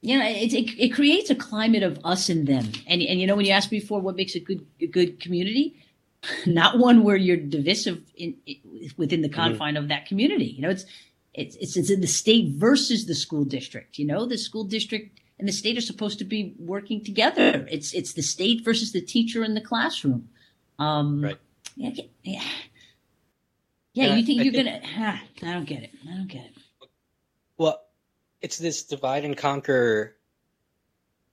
You 0.00 0.18
know, 0.18 0.24
it, 0.24 0.54
it, 0.54 0.78
it 0.78 0.88
creates 0.90 1.28
a 1.28 1.34
climate 1.34 1.82
of 1.82 1.98
us 2.04 2.28
and 2.28 2.46
them. 2.46 2.70
And, 2.86 3.02
and 3.02 3.20
you 3.20 3.26
know, 3.26 3.34
when 3.34 3.44
you 3.44 3.52
asked 3.52 3.70
before 3.70 4.00
what 4.00 4.16
makes 4.16 4.34
a 4.36 4.40
good, 4.40 4.64
a 4.80 4.86
good 4.86 5.20
community, 5.20 5.76
not 6.46 6.78
one 6.78 7.04
where 7.04 7.16
you're 7.16 7.36
divisive 7.36 8.02
in, 8.16 8.36
within 8.96 9.22
the 9.22 9.28
confine 9.28 9.74
mm-hmm. 9.74 9.82
of 9.84 9.88
that 9.88 10.06
community. 10.06 10.46
You 10.46 10.62
know, 10.62 10.70
it's, 10.70 10.84
it's, 11.34 11.56
it's, 11.56 11.76
it's 11.76 11.90
in 11.90 12.00
the 12.00 12.06
state 12.06 12.54
versus 12.54 13.06
the 13.06 13.14
school 13.14 13.44
district. 13.44 13.98
You 13.98 14.06
know, 14.06 14.26
the 14.26 14.38
school 14.38 14.64
district 14.64 15.20
and 15.38 15.46
the 15.46 15.52
state 15.52 15.78
are 15.78 15.82
supposed 15.82 16.18
to 16.18 16.24
be 16.24 16.54
working 16.58 17.04
together. 17.04 17.66
It's, 17.70 17.94
it's 17.94 18.14
the 18.14 18.22
state 18.22 18.64
versus 18.64 18.92
the 18.92 19.00
teacher 19.00 19.44
in 19.44 19.54
the 19.54 19.60
classroom. 19.60 20.28
Um, 20.78 21.22
right. 21.22 21.38
Yeah. 21.76 21.90
Yeah. 22.24 22.42
yeah 23.94 24.14
you 24.16 24.26
think 24.26 24.40
I 24.40 24.44
you're 24.44 24.52
think, 24.52 24.84
gonna? 24.94 25.20
I 25.42 25.54
don't 25.54 25.64
get 25.64 25.84
it. 25.84 25.90
I 26.08 26.16
don't 26.16 26.28
get 26.28 26.44
it. 26.46 26.54
Well, 27.56 27.80
it's 28.40 28.58
this 28.58 28.82
divide 28.84 29.24
and 29.24 29.36
conquer 29.36 30.16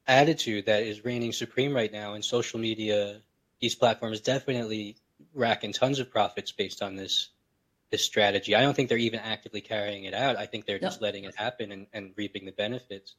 attitude 0.08 0.68
that 0.68 0.84
is 0.84 1.04
reigning 1.04 1.32
supreme 1.32 1.76
right 1.76 1.92
now 1.92 2.14
in 2.14 2.22
social 2.22 2.60
media. 2.60 3.22
These 3.60 3.76
platforms 3.76 4.20
definitely 4.22 4.98
racking 5.34 5.74
tons 5.74 6.00
of 6.00 6.10
profits 6.12 6.52
based 6.52 6.82
on 6.82 6.96
this 6.96 7.30
this 7.92 8.04
strategy. 8.04 8.56
I 8.56 8.62
don't 8.62 8.76
think 8.76 8.90
they're 8.90 8.98
even 8.98 9.20
actively 9.20 9.62
carrying 9.62 10.06
it 10.06 10.14
out. 10.14 10.38
I 10.38 10.48
think 10.48 10.66
they're 10.66 10.80
just 10.80 11.02
no. 11.02 11.08
letting 11.08 11.24
it 11.26 11.36
happen 11.36 11.72
and, 11.72 11.88
and 11.94 12.14
reaping 12.16 12.46
the 12.46 12.52
benefits. 12.52 13.16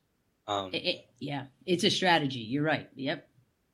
Um, 0.48 0.70
it, 0.72 0.84
it, 0.84 1.06
yeah, 1.18 1.44
it's 1.64 1.84
a 1.84 1.90
strategy. 1.90 2.40
You're 2.40 2.64
right. 2.64 2.88
Yep. 2.94 3.28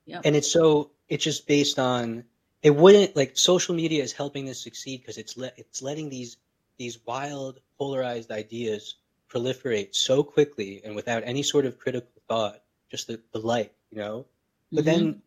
Yep. 0.07 0.23
And 0.25 0.37
it's 0.37 0.51
so 0.51 0.91
it's 1.09 1.25
just 1.25 1.47
based 1.47 1.79
on 1.79 2.25
it 2.63 2.75
wouldn't 2.75 3.17
like 3.17 3.37
social 3.37 3.75
media 3.75 4.03
is 4.03 4.13
helping 4.13 4.45
this 4.45 4.63
succeed 4.63 5.01
because 5.01 5.19
it's 5.19 5.37
let 5.37 5.55
it's 5.59 5.83
letting 5.83 6.09
these 6.09 6.37
these 6.79 6.99
wild 7.07 7.61
polarized 7.79 8.31
ideas 8.31 8.97
proliferate 9.33 9.95
so 9.95 10.23
quickly 10.23 10.83
and 10.85 10.95
without 10.95 11.23
any 11.25 11.43
sort 11.43 11.65
of 11.65 11.79
critical 11.79 12.09
thought, 12.29 12.63
just 12.91 13.07
the, 13.07 13.21
the 13.33 13.39
light, 13.39 13.73
you 13.91 13.99
know. 13.99 14.27
But 14.71 14.85
mm-hmm. 14.85 15.05
then 15.05 15.23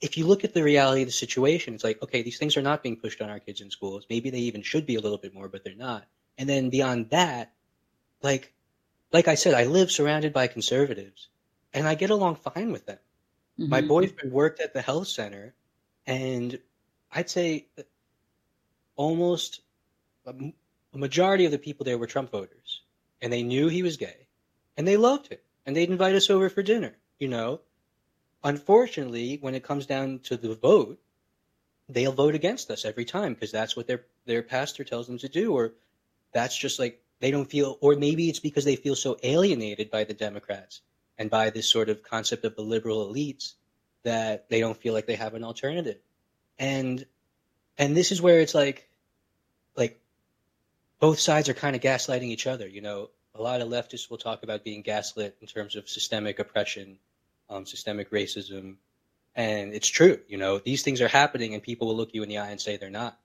if 0.00 0.16
you 0.16 0.26
look 0.26 0.44
at 0.44 0.54
the 0.54 0.62
reality 0.62 1.02
of 1.02 1.08
the 1.08 1.12
situation, 1.12 1.74
it's 1.74 1.84
like, 1.84 2.02
okay, 2.02 2.22
these 2.22 2.38
things 2.38 2.56
are 2.56 2.62
not 2.62 2.82
being 2.82 2.96
pushed 2.96 3.20
on 3.20 3.30
our 3.30 3.40
kids 3.40 3.60
in 3.60 3.70
schools. 3.70 4.06
Maybe 4.08 4.30
they 4.30 4.38
even 4.38 4.62
should 4.62 4.86
be 4.86 4.94
a 4.94 5.00
little 5.00 5.18
bit 5.18 5.34
more, 5.34 5.48
but 5.48 5.64
they're 5.64 5.74
not. 5.74 6.04
And 6.36 6.48
then 6.48 6.70
beyond 6.70 7.10
that, 7.10 7.52
like, 8.22 8.52
like 9.12 9.26
I 9.26 9.34
said, 9.34 9.54
I 9.54 9.64
live 9.64 9.90
surrounded 9.90 10.32
by 10.32 10.46
conservatives 10.46 11.28
and 11.72 11.88
I 11.88 11.94
get 11.94 12.10
along 12.10 12.36
fine 12.36 12.70
with 12.70 12.86
them. 12.86 12.98
Mm-hmm. 13.58 13.70
My 13.70 13.80
boyfriend 13.80 14.32
worked 14.32 14.60
at 14.60 14.72
the 14.72 14.82
health 14.82 15.08
center 15.08 15.54
and 16.06 16.58
I'd 17.10 17.28
say 17.28 17.66
almost 18.94 19.62
a, 20.26 20.34
a 20.94 20.98
majority 20.98 21.44
of 21.44 21.50
the 21.50 21.58
people 21.58 21.84
there 21.84 21.98
were 21.98 22.06
Trump 22.06 22.30
voters 22.30 22.82
and 23.20 23.32
they 23.32 23.42
knew 23.42 23.68
he 23.68 23.82
was 23.82 23.96
gay 23.96 24.28
and 24.76 24.86
they 24.86 24.96
loved 24.96 25.28
him 25.28 25.38
and 25.66 25.74
they'd 25.74 25.90
invite 25.90 26.14
us 26.14 26.30
over 26.30 26.48
for 26.48 26.62
dinner, 26.62 26.96
you 27.18 27.26
know, 27.26 27.60
Unfortunately, 28.44 29.38
when 29.40 29.54
it 29.54 29.64
comes 29.64 29.86
down 29.86 30.20
to 30.20 30.36
the 30.36 30.54
vote, 30.54 30.98
they'll 31.88 32.12
vote 32.12 32.34
against 32.34 32.70
us 32.70 32.84
every 32.84 33.04
time 33.04 33.34
because 33.34 33.50
that's 33.50 33.76
what 33.76 33.86
their 33.86 34.04
their 34.26 34.42
pastor 34.42 34.84
tells 34.84 35.06
them 35.06 35.18
to 35.18 35.28
do, 35.28 35.52
or 35.54 35.72
that's 36.32 36.56
just 36.56 36.78
like 36.78 37.00
they 37.20 37.30
don't 37.30 37.50
feel, 37.50 37.78
or 37.80 37.96
maybe 37.96 38.28
it's 38.28 38.38
because 38.38 38.64
they 38.64 38.76
feel 38.76 38.94
so 38.94 39.16
alienated 39.22 39.90
by 39.90 40.04
the 40.04 40.14
Democrats 40.14 40.82
and 41.18 41.30
by 41.30 41.50
this 41.50 41.68
sort 41.68 41.88
of 41.88 42.02
concept 42.02 42.44
of 42.44 42.54
the 42.54 42.62
liberal 42.62 43.12
elites 43.12 43.54
that 44.04 44.48
they 44.48 44.60
don't 44.60 44.76
feel 44.76 44.94
like 44.94 45.06
they 45.06 45.16
have 45.16 45.34
an 45.34 45.44
alternative. 45.44 45.98
And 46.58 47.04
and 47.76 47.96
this 47.96 48.12
is 48.12 48.22
where 48.22 48.40
it's 48.40 48.54
like 48.54 48.88
like 49.76 50.00
both 51.00 51.18
sides 51.18 51.48
are 51.48 51.54
kind 51.54 51.74
of 51.74 51.82
gaslighting 51.82 52.28
each 52.28 52.46
other. 52.46 52.68
You 52.68 52.82
know, 52.82 53.10
a 53.34 53.42
lot 53.42 53.60
of 53.60 53.68
leftists 53.68 54.10
will 54.10 54.18
talk 54.18 54.42
about 54.42 54.64
being 54.64 54.82
gaslit 54.82 55.36
in 55.40 55.46
terms 55.46 55.74
of 55.76 55.88
systemic 55.88 56.38
oppression 56.38 56.98
um, 57.48 57.66
systemic 57.66 58.10
racism. 58.10 58.76
And 59.34 59.72
it's 59.72 59.88
true, 59.88 60.18
you 60.26 60.36
know, 60.36 60.58
these 60.58 60.82
things 60.82 61.00
are 61.00 61.08
happening 61.08 61.54
and 61.54 61.62
people 61.62 61.86
will 61.86 61.96
look 61.96 62.12
you 62.12 62.22
in 62.22 62.28
the 62.28 62.38
eye 62.38 62.50
and 62.50 62.60
say 62.60 62.76
they're 62.76 62.90
not. 62.90 63.18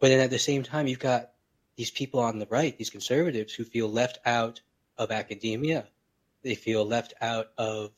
But 0.00 0.08
then 0.08 0.20
at 0.20 0.30
the 0.30 0.38
same 0.38 0.62
time, 0.62 0.86
you've 0.86 0.98
got 0.98 1.30
these 1.76 1.90
people 1.90 2.20
on 2.20 2.38
the 2.38 2.46
right, 2.50 2.76
these 2.76 2.90
conservatives 2.90 3.52
who 3.52 3.64
feel 3.64 3.88
left 3.88 4.18
out 4.24 4.60
of 4.96 5.10
academia. 5.10 5.86
They 6.42 6.54
feel 6.54 6.84
left 6.84 7.14
out 7.20 7.48
of 7.58 7.90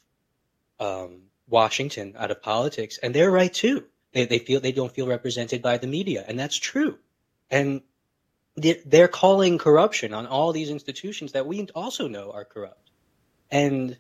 um, 0.78 1.22
Washington, 1.48 2.14
out 2.18 2.30
of 2.30 2.42
politics, 2.42 2.98
and 2.98 3.14
they're 3.14 3.30
right 3.30 3.52
too. 3.52 3.84
They, 4.12 4.26
they 4.26 4.38
feel 4.38 4.60
they 4.60 4.72
don't 4.72 4.92
feel 4.92 5.06
represented 5.06 5.62
by 5.62 5.78
the 5.78 5.86
media, 5.86 6.24
and 6.26 6.38
that's 6.38 6.56
true. 6.56 6.98
And 7.50 7.82
they're 8.56 9.08
calling 9.08 9.58
corruption 9.58 10.12
on 10.12 10.26
all 10.26 10.52
these 10.52 10.70
institutions 10.70 11.32
that 11.32 11.46
we 11.46 11.66
also 11.74 12.08
know 12.08 12.32
are 12.32 12.44
corrupt. 12.44 12.90
And 13.50 13.96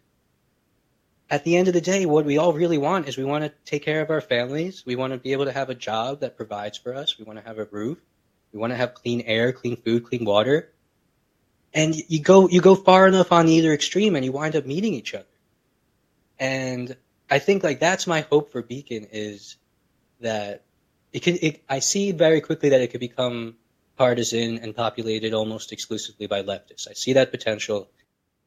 at 1.30 1.44
the 1.44 1.56
end 1.56 1.68
of 1.68 1.74
the 1.74 1.80
day, 1.80 2.06
what 2.06 2.24
we 2.24 2.38
all 2.38 2.52
really 2.52 2.76
want 2.76 3.06
is 3.08 3.16
we 3.16 3.24
want 3.24 3.44
to 3.44 3.52
take 3.64 3.84
care 3.84 4.00
of 4.00 4.10
our 4.10 4.20
families. 4.20 4.84
We 4.84 4.96
want 4.96 5.12
to 5.12 5.18
be 5.18 5.32
able 5.32 5.44
to 5.44 5.52
have 5.52 5.70
a 5.70 5.74
job 5.76 6.20
that 6.20 6.36
provides 6.36 6.76
for 6.76 6.94
us. 6.94 7.18
We 7.18 7.24
want 7.24 7.38
to 7.38 7.44
have 7.44 7.58
a 7.58 7.66
roof. 7.70 7.98
We 8.52 8.58
want 8.58 8.72
to 8.72 8.76
have 8.76 8.94
clean 8.94 9.20
air, 9.22 9.52
clean 9.52 9.76
food, 9.76 10.04
clean 10.04 10.24
water. 10.24 10.72
And 11.72 11.94
you 11.94 12.20
go 12.20 12.48
you 12.48 12.60
go 12.60 12.74
far 12.74 13.06
enough 13.06 13.30
on 13.30 13.46
either 13.46 13.72
extreme 13.72 14.16
and 14.16 14.24
you 14.24 14.32
wind 14.32 14.56
up 14.56 14.66
meeting 14.66 14.92
each 14.94 15.14
other. 15.14 15.24
And 16.40 16.96
I 17.30 17.38
think 17.38 17.62
like 17.62 17.78
that's 17.78 18.08
my 18.08 18.22
hope 18.22 18.50
for 18.50 18.60
Beacon 18.60 19.06
is 19.12 19.56
that 20.20 20.64
it 21.12 21.22
can 21.22 21.38
it, 21.40 21.62
I 21.68 21.78
see 21.78 22.10
very 22.10 22.40
quickly 22.40 22.70
that 22.70 22.80
it 22.80 22.90
could 22.90 23.00
become 23.00 23.54
partisan 23.96 24.58
and 24.58 24.74
populated 24.74 25.32
almost 25.32 25.70
exclusively 25.70 26.26
by 26.26 26.42
leftists. 26.42 26.88
I 26.90 26.94
see 26.94 27.12
that 27.12 27.30
potential 27.30 27.88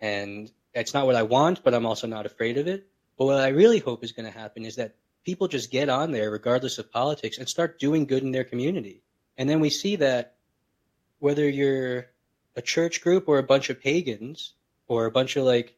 and 0.02 0.52
it's 0.74 0.94
not 0.94 1.06
what 1.06 1.16
I 1.16 1.24
want, 1.24 1.64
but 1.64 1.74
I'm 1.74 1.86
also 1.86 2.08
not 2.08 2.26
afraid 2.26 2.58
of 2.58 2.68
it. 2.68 2.88
But 3.18 3.26
what 3.26 3.40
I 3.40 3.50
really 3.50 3.80
hope 3.80 4.04
is 4.04 4.12
going 4.12 4.32
to 4.32 4.38
happen 4.38 4.66
is 4.66 4.76
that 4.78 4.96
people 5.24 5.48
just 5.48 5.72
get 5.72 5.90
on 5.90 6.12
there, 6.12 6.32
regardless 6.32 6.80
of 6.80 6.92
politics, 6.92 7.38
and 7.38 7.48
start 7.48 7.80
doing 7.80 8.06
good 8.06 8.24
in 8.24 8.32
their 8.32 8.44
community. 8.44 9.04
And 9.38 9.50
then 9.50 9.60
we 9.60 9.70
see 9.70 9.96
that 9.98 10.36
whether 11.20 11.48
you're 11.48 12.08
a 12.56 12.62
church 12.62 13.02
group 13.02 13.28
or 13.28 13.38
a 13.38 13.44
bunch 13.44 13.70
of 13.70 13.82
pagans 13.82 14.54
or 14.88 15.06
a 15.06 15.12
bunch 15.12 15.36
of 15.36 15.46
like 15.46 15.76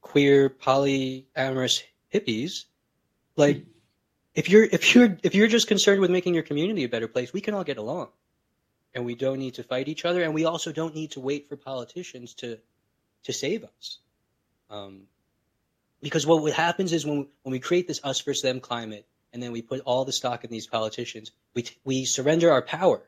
queer 0.00 0.50
polyamorous 0.50 1.82
hippies, 2.12 2.64
like 3.36 3.64
if 4.34 4.48
you're 4.48 4.64
if 4.64 4.94
you're 4.94 5.16
if 5.22 5.34
you're 5.34 5.46
just 5.46 5.68
concerned 5.68 6.00
with 6.00 6.10
making 6.10 6.34
your 6.34 6.42
community 6.42 6.84
a 6.84 6.88
better 6.88 7.08
place, 7.08 7.32
we 7.32 7.40
can 7.40 7.54
all 7.54 7.64
get 7.64 7.78
along. 7.78 8.08
And 8.94 9.04
we 9.04 9.14
don't 9.14 9.38
need 9.38 9.54
to 9.54 9.62
fight 9.62 9.88
each 9.88 10.06
other 10.06 10.22
and 10.22 10.32
we 10.32 10.46
also 10.46 10.72
don't 10.72 10.94
need 10.94 11.12
to 11.12 11.20
wait 11.20 11.48
for 11.48 11.56
politicians 11.56 12.34
to 12.34 12.58
to 13.24 13.32
save 13.32 13.64
us. 13.64 13.98
Um, 14.70 15.02
because 16.02 16.26
what 16.26 16.52
happens 16.52 16.92
is 16.92 17.06
when 17.06 17.26
when 17.42 17.52
we 17.52 17.60
create 17.60 17.88
this 17.88 18.00
us 18.04 18.20
versus 18.20 18.42
them 18.42 18.60
climate, 18.60 19.06
and 19.32 19.42
then 19.42 19.52
we 19.52 19.62
put 19.62 19.80
all 19.80 20.04
the 20.04 20.12
stock 20.12 20.44
in 20.44 20.50
these 20.50 20.66
politicians, 20.66 21.32
we 21.54 21.62
t- 21.62 21.76
we 21.84 22.04
surrender 22.04 22.50
our 22.50 22.62
power, 22.62 23.02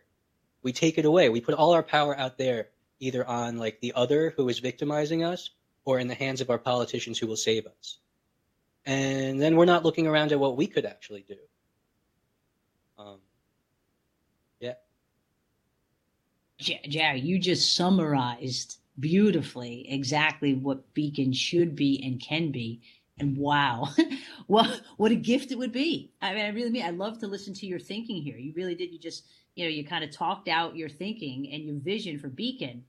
we 0.62 0.72
take 0.72 0.98
it 0.98 1.04
away, 1.04 1.28
we 1.28 1.40
put 1.40 1.54
all 1.54 1.72
our 1.72 1.82
power 1.82 2.16
out 2.18 2.38
there, 2.38 2.68
either 3.00 3.26
on 3.26 3.58
like 3.58 3.80
the 3.80 3.92
other 3.94 4.30
who 4.36 4.48
is 4.48 4.58
victimizing 4.58 5.22
us, 5.22 5.50
or 5.84 5.98
in 5.98 6.08
the 6.08 6.14
hands 6.14 6.40
of 6.40 6.50
our 6.50 6.58
politicians 6.58 7.18
who 7.18 7.26
will 7.26 7.36
save 7.36 7.66
us, 7.66 7.98
and 8.86 9.40
then 9.40 9.56
we're 9.56 9.64
not 9.64 9.84
looking 9.84 10.06
around 10.06 10.32
at 10.32 10.40
what 10.40 10.56
we 10.56 10.66
could 10.66 10.86
actually 10.86 11.24
do. 11.28 11.36
Um, 12.98 13.18
yeah. 14.60 14.74
Jerry, 16.58 17.20
you 17.20 17.38
just 17.38 17.76
summarized 17.76 18.78
beautifully 18.98 19.86
exactly 19.88 20.54
what 20.54 20.92
Beacon 20.94 21.32
should 21.32 21.76
be 21.76 22.02
and 22.04 22.20
can 22.20 22.50
be. 22.50 22.80
And 23.20 23.36
wow, 23.36 23.88
what 24.46 24.80
what 24.96 25.10
a 25.10 25.16
gift 25.16 25.50
it 25.50 25.58
would 25.58 25.72
be. 25.72 26.12
I 26.22 26.34
mean, 26.34 26.44
I 26.44 26.48
really 26.50 26.70
mean 26.70 26.84
I 26.84 26.90
love 26.90 27.18
to 27.20 27.26
listen 27.26 27.52
to 27.54 27.66
your 27.66 27.80
thinking 27.80 28.22
here. 28.22 28.36
You 28.36 28.52
really 28.54 28.76
did. 28.76 28.92
You 28.92 28.98
just 28.98 29.24
you 29.56 29.64
know 29.64 29.70
you 29.70 29.84
kind 29.84 30.04
of 30.04 30.12
talked 30.12 30.48
out 30.48 30.76
your 30.76 30.88
thinking 30.88 31.50
and 31.52 31.64
your 31.64 31.74
vision 31.74 32.18
for 32.18 32.28
Beacon, 32.28 32.84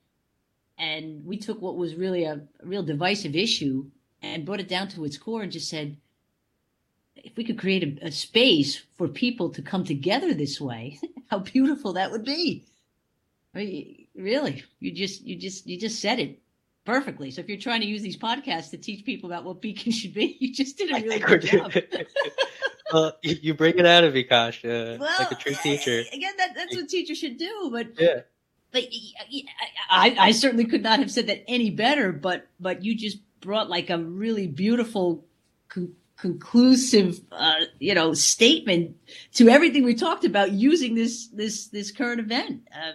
and 0.78 1.26
we 1.26 1.38
took 1.38 1.62
what 1.62 1.78
was 1.78 1.95
really 1.95 2.26
a, 2.26 2.34
a 2.34 2.65
real 2.65 2.84
divisive 2.84 3.36
issue 3.36 3.86
and 4.22 4.45
brought 4.45 4.60
it 4.60 4.67
down 4.67 4.88
to 4.89 5.06
its 5.06 5.17
core 5.17 5.41
and 5.41 5.52
just 5.52 5.69
said, 5.69 5.98
if 7.15 7.36
we 7.36 7.43
could 7.43 7.58
create 7.58 7.84
a, 8.02 8.08
a 8.08 8.12
space 8.12 8.82
for 8.98 9.08
people 9.08 9.50
to 9.50 9.62
come 9.62 9.84
together 9.84 10.34
this 10.34 10.60
way, 10.60 11.00
how 11.30 11.39
beautiful 11.39 11.93
that 11.93 12.12
would 12.12 12.24
be. 12.24 12.65
I 13.54 13.58
mean, 13.58 14.08
really, 14.19 14.63
you 14.79 14.91
just 14.91 15.21
you 15.23 15.36
just 15.36 15.67
you 15.67 15.79
just 15.79 16.01
said 16.01 16.19
it 16.19 16.39
perfectly. 16.86 17.32
So 17.32 17.41
if 17.41 17.49
you're 17.49 17.60
trying 17.60 17.82
to 17.82 17.88
use 17.88 18.01
these 18.01 18.17
podcasts 18.17 18.71
to 18.71 18.77
teach 18.77 19.05
people 19.05 19.29
about 19.29 19.43
what 19.43 19.62
Beacon 19.62 19.91
should 19.91 20.13
be, 20.13 20.38
you 20.39 20.53
just 20.53 20.77
did 20.77 20.91
a 20.91 20.95
really 20.95 21.19
good 21.19 21.41
job. 21.41 21.71
well, 22.93 23.13
you, 23.21 23.53
bring 23.53 23.77
it 23.77 23.86
out 23.86 24.03
of 24.03 24.15
uh, 24.15 24.97
well, 24.99 25.15
like 25.19 25.32
a 25.32 25.36
true 25.36 25.55
teacher. 25.62 26.03
Again, 26.12 26.34
that, 26.38 26.55
that's 26.55 26.75
what 26.75 26.89
teachers 26.89 27.17
should 27.17 27.38
do. 27.38 27.69
But 27.71 27.99
yeah. 27.99 28.21
But 28.71 28.84
I, 29.89 30.15
I 30.19 30.32
certainly 30.32 30.65
could 30.65 30.84
not 30.84 30.99
have 30.99 31.10
said 31.10 31.27
that 31.27 31.43
any 31.47 31.71
better. 31.71 32.12
But 32.12 32.47
but 32.60 32.84
you 32.84 32.95
just 32.95 33.17
brought 33.41 33.69
like 33.69 33.89
a 33.89 33.97
really 33.97 34.47
beautiful 34.47 35.25
con- 35.69 35.95
conclusive 36.17 37.19
uh, 37.32 37.62
you 37.79 37.95
know 37.95 38.13
statement 38.13 38.95
to 39.34 39.49
everything 39.49 39.84
we 39.84 39.95
talked 39.95 40.25
about 40.25 40.51
using 40.51 40.93
this 40.93 41.27
this 41.29 41.67
this 41.67 41.91
current 41.91 42.19
event 42.19 42.67
um, 42.75 42.93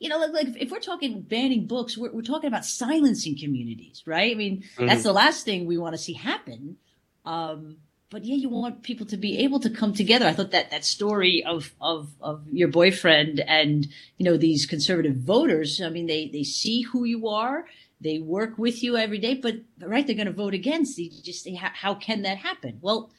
you 0.00 0.08
know, 0.08 0.18
like, 0.18 0.32
like 0.32 0.48
if 0.58 0.70
we're 0.70 0.80
talking 0.80 1.20
banning 1.20 1.66
books, 1.66 1.96
we're, 1.96 2.10
we're 2.10 2.22
talking 2.22 2.48
about 2.48 2.64
silencing 2.64 3.38
communities, 3.38 4.02
right? 4.06 4.32
I 4.32 4.34
mean, 4.34 4.62
mm-hmm. 4.62 4.86
that's 4.86 5.04
the 5.04 5.12
last 5.12 5.44
thing 5.44 5.66
we 5.66 5.78
want 5.78 5.94
to 5.94 5.98
see 5.98 6.14
happen. 6.14 6.78
Um, 7.24 7.76
but 8.10 8.24
yeah, 8.24 8.34
you 8.34 8.48
want 8.48 8.82
people 8.82 9.06
to 9.06 9.16
be 9.16 9.38
able 9.38 9.60
to 9.60 9.70
come 9.70 9.92
together. 9.92 10.26
I 10.26 10.32
thought 10.32 10.50
that 10.50 10.72
that 10.72 10.84
story 10.84 11.44
of 11.46 11.72
of 11.80 12.10
of 12.20 12.42
your 12.50 12.66
boyfriend 12.66 13.40
and 13.46 13.86
you 14.16 14.24
know 14.24 14.36
these 14.36 14.66
conservative 14.66 15.16
voters. 15.16 15.80
I 15.80 15.90
mean, 15.90 16.06
they 16.06 16.26
they 16.26 16.42
see 16.42 16.82
who 16.82 17.04
you 17.04 17.28
are, 17.28 17.66
they 18.00 18.18
work 18.18 18.56
with 18.56 18.82
you 18.82 18.96
every 18.96 19.18
day, 19.18 19.34
but 19.34 19.56
right, 19.80 20.06
they're 20.06 20.16
going 20.16 20.26
to 20.26 20.32
vote 20.32 20.54
against. 20.54 20.98
You 20.98 21.10
just 21.22 21.48
how, 21.56 21.70
how 21.74 21.94
can 21.94 22.22
that 22.22 22.38
happen? 22.38 22.78
Well, 22.80 23.10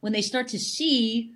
when 0.00 0.12
they 0.12 0.22
start 0.22 0.48
to 0.48 0.58
see 0.58 1.34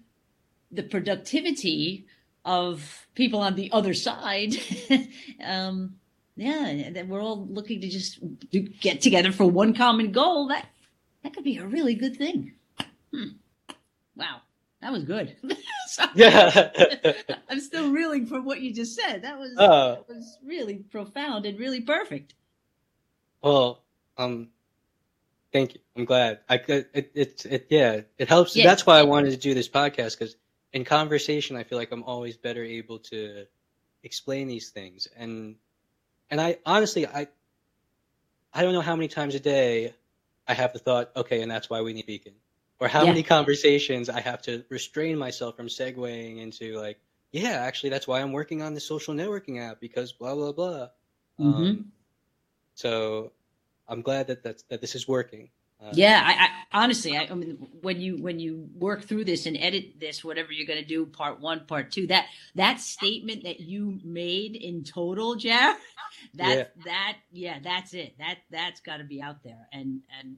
the 0.72 0.82
productivity 0.82 2.06
of 2.44 3.06
people 3.14 3.40
on 3.40 3.54
the 3.54 3.70
other 3.72 3.94
side, 3.94 4.54
um, 5.44 5.96
yeah, 6.36 6.90
that 6.90 7.08
we're 7.08 7.22
all 7.22 7.46
looking 7.46 7.80
to 7.80 7.88
just 7.88 8.18
get 8.80 9.00
together 9.00 9.32
for 9.32 9.44
one 9.44 9.74
common 9.74 10.12
goal. 10.12 10.48
That 10.48 10.66
that 11.22 11.32
could 11.32 11.44
be 11.44 11.58
a 11.58 11.66
really 11.66 11.94
good 11.94 12.16
thing. 12.16 12.52
Hmm. 13.12 13.28
Wow, 14.16 14.40
that 14.80 14.92
was 14.92 15.04
good. 15.04 15.36
yeah, 16.14 16.70
I'm 17.48 17.60
still 17.60 17.90
reeling 17.90 18.26
from 18.26 18.44
what 18.44 18.60
you 18.60 18.74
just 18.74 18.94
said. 18.96 19.22
That 19.22 19.38
was 19.38 19.56
uh, 19.56 19.94
that 19.94 20.08
was 20.08 20.38
really 20.44 20.76
profound 20.76 21.46
and 21.46 21.58
really 21.58 21.80
perfect. 21.80 22.34
Well, 23.42 23.82
um, 24.18 24.48
thank 25.52 25.74
you. 25.74 25.80
I'm 25.96 26.04
glad. 26.04 26.40
I 26.48 26.58
could. 26.58 26.86
It, 26.92 27.12
it, 27.14 27.46
it 27.46 27.66
yeah. 27.70 28.00
It 28.18 28.28
helps. 28.28 28.56
Yeah. 28.56 28.64
That's 28.64 28.84
why 28.84 28.98
I 28.98 29.02
wanted 29.04 29.30
to 29.30 29.36
do 29.36 29.54
this 29.54 29.68
podcast 29.68 30.18
because 30.18 30.36
in 30.74 30.84
conversation, 30.84 31.56
I 31.56 31.62
feel 31.62 31.78
like 31.78 31.92
I'm 31.92 32.02
always 32.02 32.36
better 32.36 32.62
able 32.62 32.98
to 32.98 33.46
explain 34.02 34.48
these 34.48 34.68
things 34.68 35.08
and 35.16 35.56
and 36.30 36.38
I 36.38 36.58
honestly 36.66 37.06
I 37.06 37.28
I 38.52 38.62
don't 38.62 38.74
know 38.74 38.82
how 38.82 38.94
many 38.94 39.08
times 39.08 39.34
a 39.34 39.40
day 39.40 39.94
I 40.46 40.52
have 40.52 40.74
the 40.74 40.78
thought, 40.78 41.10
okay, 41.16 41.40
and 41.40 41.50
that's 41.50 41.70
why 41.70 41.80
we 41.80 41.94
need 41.94 42.06
Beacon. 42.06 42.34
Or 42.80 42.88
how 42.88 43.02
yeah. 43.02 43.10
many 43.10 43.22
conversations 43.22 44.10
I 44.10 44.20
have 44.20 44.42
to 44.42 44.64
restrain 44.68 45.16
myself 45.16 45.56
from 45.56 45.68
segueing 45.68 46.40
into 46.42 46.76
like, 46.78 46.98
yeah, 47.32 47.62
actually 47.62 47.90
that's 47.90 48.06
why 48.06 48.20
I'm 48.20 48.32
working 48.32 48.60
on 48.62 48.74
the 48.74 48.80
social 48.80 49.14
networking 49.14 49.60
app 49.60 49.80
because 49.80 50.12
blah 50.12 50.34
blah 50.34 50.52
blah. 50.52 50.88
Mm-hmm. 51.40 51.62
Um, 51.62 51.92
so 52.74 53.32
I'm 53.88 54.02
glad 54.02 54.26
that 54.26 54.42
that's, 54.42 54.62
that 54.64 54.80
this 54.80 54.94
is 54.94 55.08
working. 55.08 55.50
Uh, 55.84 55.90
yeah, 55.92 56.22
I, 56.24 56.44
I 56.78 56.82
honestly, 56.84 57.14
I, 57.14 57.28
I, 57.30 57.34
mean, 57.34 57.68
when 57.82 58.00
you 58.00 58.16
when 58.16 58.38
you 58.38 58.68
work 58.74 59.04
through 59.04 59.24
this 59.26 59.44
and 59.44 59.54
edit 59.58 60.00
this, 60.00 60.24
whatever 60.24 60.50
you're 60.50 60.66
going 60.66 60.80
to 60.80 60.84
do, 60.84 61.04
part 61.04 61.40
one, 61.40 61.66
part 61.66 61.90
two, 61.90 62.06
that 62.06 62.26
that 62.54 62.80
statement 62.80 63.44
that 63.44 63.60
you 63.60 64.00
made 64.02 64.56
in 64.56 64.82
total, 64.82 65.34
Jeff, 65.34 65.78
that 66.34 66.56
yeah. 66.56 66.64
that 66.86 67.16
yeah, 67.32 67.58
that's 67.62 67.92
it. 67.92 68.16
That 68.18 68.38
that's 68.50 68.80
got 68.80 68.96
to 68.96 69.04
be 69.04 69.20
out 69.20 69.42
there, 69.42 69.68
and 69.72 70.00
and 70.18 70.36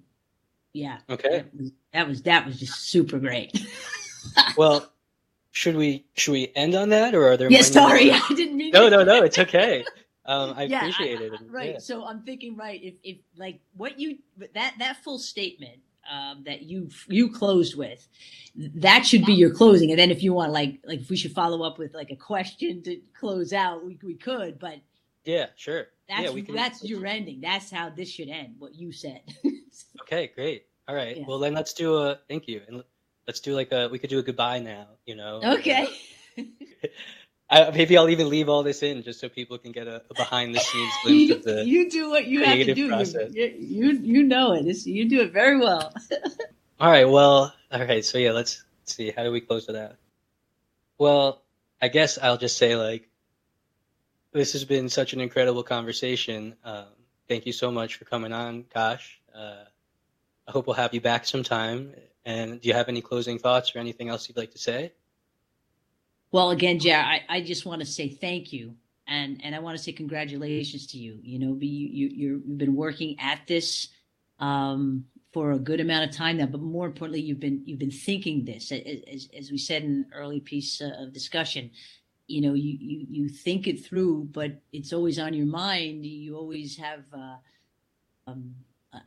yeah, 0.72 0.98
okay, 1.08 1.44
that 1.44 1.56
was, 1.56 1.72
that 1.92 2.08
was 2.08 2.22
that 2.22 2.46
was 2.46 2.58
just 2.58 2.80
super 2.80 3.20
great. 3.20 3.56
well, 4.56 4.92
should 5.52 5.76
we 5.76 6.06
should 6.14 6.32
we 6.32 6.50
end 6.56 6.74
on 6.74 6.88
that, 6.88 7.14
or 7.14 7.28
are 7.28 7.36
there? 7.36 7.52
Yeah, 7.52 7.62
sorry, 7.62 8.10
I 8.12 8.28
didn't 8.30 8.56
mean. 8.56 8.72
No, 8.72 8.88
no, 8.88 9.04
no, 9.04 9.22
it's 9.22 9.38
okay. 9.38 9.84
Um, 10.26 10.54
I 10.56 10.64
yeah, 10.64 10.78
appreciate 10.78 11.20
I, 11.20 11.24
it. 11.24 11.32
right. 11.48 11.72
Yeah. 11.74 11.78
So 11.78 12.04
I'm 12.04 12.22
thinking, 12.22 12.56
right, 12.56 12.80
if, 12.82 12.94
if 13.02 13.18
like 13.36 13.60
what 13.76 13.98
you 13.98 14.18
that 14.54 14.74
that 14.78 14.96
full 15.04 15.18
statement 15.18 15.80
um, 16.10 16.42
that 16.44 16.62
you 16.62 16.88
you 17.08 17.30
closed 17.30 17.76
with, 17.76 18.06
that 18.56 19.06
should 19.06 19.24
be 19.24 19.34
your 19.34 19.50
closing. 19.50 19.90
And 19.90 19.98
then 19.98 20.10
if 20.10 20.22
you 20.22 20.32
want, 20.32 20.52
like, 20.52 20.80
like 20.84 21.00
if 21.00 21.10
we 21.10 21.16
should 21.16 21.32
follow 21.32 21.62
up 21.62 21.78
with 21.78 21.94
like 21.94 22.10
a 22.10 22.16
question 22.16 22.82
to 22.82 23.00
close 23.18 23.52
out, 23.52 23.84
we 23.84 23.98
we 24.02 24.14
could. 24.14 24.58
But 24.58 24.80
yeah, 25.24 25.46
sure. 25.56 25.88
That's 26.08 26.22
yeah, 26.22 26.30
we 26.30 26.42
can, 26.42 26.54
that's 26.54 26.84
your 26.84 27.04
ending. 27.04 27.40
That's 27.40 27.70
how 27.70 27.90
this 27.90 28.08
should 28.08 28.28
end. 28.28 28.56
What 28.58 28.74
you 28.74 28.92
said. 28.92 29.22
okay, 30.02 30.30
great. 30.34 30.66
All 30.88 30.94
right. 30.94 31.16
Yeah. 31.16 31.24
Well, 31.26 31.38
then 31.38 31.54
let's 31.54 31.72
do 31.72 31.96
a 31.96 32.18
thank 32.28 32.46
you 32.46 32.62
and 32.68 32.82
let's 33.26 33.40
do 33.40 33.54
like 33.54 33.72
a 33.72 33.88
we 33.88 33.98
could 33.98 34.10
do 34.10 34.18
a 34.18 34.22
goodbye 34.22 34.60
now. 34.60 34.86
You 35.04 35.16
know. 35.16 35.40
Okay. 35.44 35.88
I, 37.48 37.70
maybe 37.70 37.96
I'll 37.96 38.08
even 38.08 38.28
leave 38.28 38.48
all 38.48 38.62
this 38.62 38.82
in 38.82 39.02
just 39.02 39.20
so 39.20 39.28
people 39.28 39.56
can 39.58 39.70
get 39.70 39.86
a, 39.86 40.02
a 40.10 40.14
behind 40.14 40.54
the 40.54 40.58
scenes 40.58 40.92
glimpse 41.04 41.32
of 41.32 41.44
the. 41.44 41.64
You 41.64 41.88
do 41.88 42.10
what 42.10 42.26
you 42.26 42.44
have 42.44 42.56
to 42.56 42.74
do. 42.74 43.04
You, 43.32 43.54
you, 43.58 43.92
you 43.92 44.22
know 44.24 44.52
it. 44.54 44.66
It's, 44.66 44.86
you 44.86 45.08
do 45.08 45.20
it 45.20 45.32
very 45.32 45.58
well. 45.58 45.94
all 46.80 46.90
right. 46.90 47.08
Well. 47.08 47.54
All 47.70 47.84
right. 47.84 48.04
So 48.04 48.18
yeah, 48.18 48.32
let's, 48.32 48.64
let's 48.80 48.94
see. 48.94 49.10
How 49.10 49.22
do 49.22 49.30
we 49.30 49.40
close 49.40 49.66
with 49.66 49.76
that? 49.76 49.96
Well, 50.98 51.42
I 51.80 51.88
guess 51.88 52.18
I'll 52.20 52.38
just 52.38 52.58
say 52.58 52.74
like, 52.76 53.08
this 54.32 54.52
has 54.54 54.64
been 54.64 54.88
such 54.88 55.12
an 55.12 55.20
incredible 55.20 55.62
conversation. 55.62 56.56
Um, 56.64 56.86
thank 57.28 57.46
you 57.46 57.52
so 57.52 57.70
much 57.70 57.94
for 57.94 58.06
coming 58.06 58.32
on, 58.32 58.64
Kosch. 58.64 59.18
Uh, 59.34 59.64
I 60.48 60.50
hope 60.50 60.66
we'll 60.66 60.74
have 60.74 60.94
you 60.94 61.00
back 61.00 61.24
sometime. 61.26 61.94
And 62.24 62.60
do 62.60 62.68
you 62.68 62.74
have 62.74 62.88
any 62.88 63.02
closing 63.02 63.38
thoughts 63.38 63.76
or 63.76 63.78
anything 63.78 64.08
else 64.08 64.28
you'd 64.28 64.36
like 64.36 64.52
to 64.52 64.58
say? 64.58 64.92
Well, 66.36 66.50
again, 66.50 66.78
Jared, 66.78 67.06
I, 67.30 67.36
I 67.36 67.40
just 67.40 67.64
want 67.64 67.80
to 67.80 67.86
say 67.86 68.10
thank 68.10 68.52
you. 68.52 68.74
And, 69.08 69.40
and 69.42 69.54
I 69.54 69.58
want 69.58 69.78
to 69.78 69.82
say 69.82 69.92
congratulations 69.92 70.86
to 70.88 70.98
you. 70.98 71.18
You 71.22 71.38
know, 71.38 71.56
you, 71.58 72.08
you 72.12 72.42
have 72.46 72.58
been 72.58 72.76
working 72.76 73.16
at 73.18 73.46
this 73.46 73.88
um, 74.38 75.06
for 75.32 75.52
a 75.52 75.58
good 75.58 75.80
amount 75.80 76.10
of 76.10 76.14
time 76.14 76.36
now, 76.36 76.44
but 76.44 76.60
more 76.60 76.84
importantly, 76.84 77.22
you've 77.22 77.40
been 77.40 77.62
you've 77.64 77.78
been 77.78 77.90
thinking 77.90 78.44
this. 78.44 78.70
As, 78.70 79.30
as 79.34 79.50
we 79.50 79.56
said 79.56 79.82
in 79.82 79.90
an 79.90 80.06
early 80.12 80.40
piece 80.40 80.82
uh, 80.82 80.90
of 80.98 81.14
discussion, 81.14 81.70
you 82.26 82.42
know, 82.42 82.52
you, 82.52 82.76
you 82.78 83.06
you 83.08 83.28
think 83.30 83.66
it 83.66 83.82
through, 83.82 84.28
but 84.30 84.60
it's 84.74 84.92
always 84.92 85.18
on 85.18 85.32
your 85.32 85.46
mind. 85.46 86.04
You 86.04 86.36
always 86.36 86.76
have 86.76 87.04
uh, 87.14 87.36
um, 88.26 88.54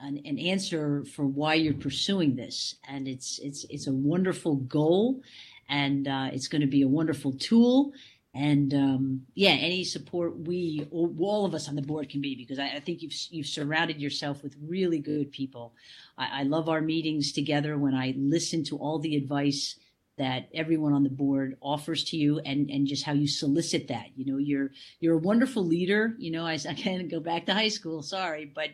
an, 0.01 0.19
an, 0.25 0.39
answer 0.39 1.05
for 1.05 1.27
why 1.27 1.53
you're 1.53 1.75
pursuing 1.75 2.35
this, 2.35 2.73
and 2.87 3.07
it's 3.07 3.37
it's 3.37 3.65
it's 3.69 3.85
a 3.85 3.93
wonderful 3.93 4.55
goal 4.55 5.21
and 5.69 6.07
uh, 6.07 6.29
it's 6.33 6.47
going 6.47 6.61
to 6.61 6.67
be 6.67 6.81
a 6.81 6.87
wonderful 6.87 7.33
tool. 7.33 7.93
And 8.33 8.73
um, 8.73 9.21
yeah, 9.33 9.51
any 9.51 9.83
support 9.83 10.37
we, 10.37 10.87
all 10.91 11.45
of 11.45 11.55
us 11.55 11.67
on 11.67 11.75
the 11.75 11.81
board 11.81 12.09
can 12.09 12.21
be, 12.21 12.35
because 12.35 12.59
I, 12.59 12.75
I 12.75 12.79
think 12.79 13.01
you've 13.01 13.13
you've 13.31 13.47
surrounded 13.47 13.99
yourself 13.99 14.43
with 14.43 14.55
really 14.61 14.99
good 14.99 15.31
people. 15.31 15.73
I, 16.17 16.41
I 16.41 16.43
love 16.43 16.69
our 16.69 16.81
meetings 16.81 17.31
together 17.31 17.77
when 17.77 17.95
I 17.95 18.13
listen 18.17 18.63
to 18.65 18.77
all 18.77 18.99
the 18.99 19.15
advice 19.15 19.75
that 20.19 20.49
everyone 20.53 20.93
on 20.93 21.03
the 21.03 21.09
board 21.09 21.57
offers 21.61 22.03
to 22.03 22.17
you 22.17 22.39
and 22.39 22.69
and 22.69 22.85
just 22.85 23.03
how 23.03 23.13
you 23.13 23.27
solicit 23.27 23.87
that 23.87 24.07
you 24.15 24.31
know 24.31 24.37
you're 24.37 24.69
you're 24.99 25.15
a 25.15 25.19
wonderful 25.19 25.65
leader 25.65 26.13
you 26.19 26.29
know 26.29 26.45
i, 26.45 26.53
I 26.53 26.73
can't 26.75 27.09
go 27.09 27.19
back 27.19 27.47
to 27.47 27.53
high 27.53 27.69
school 27.69 28.03
sorry 28.03 28.45
but 28.45 28.69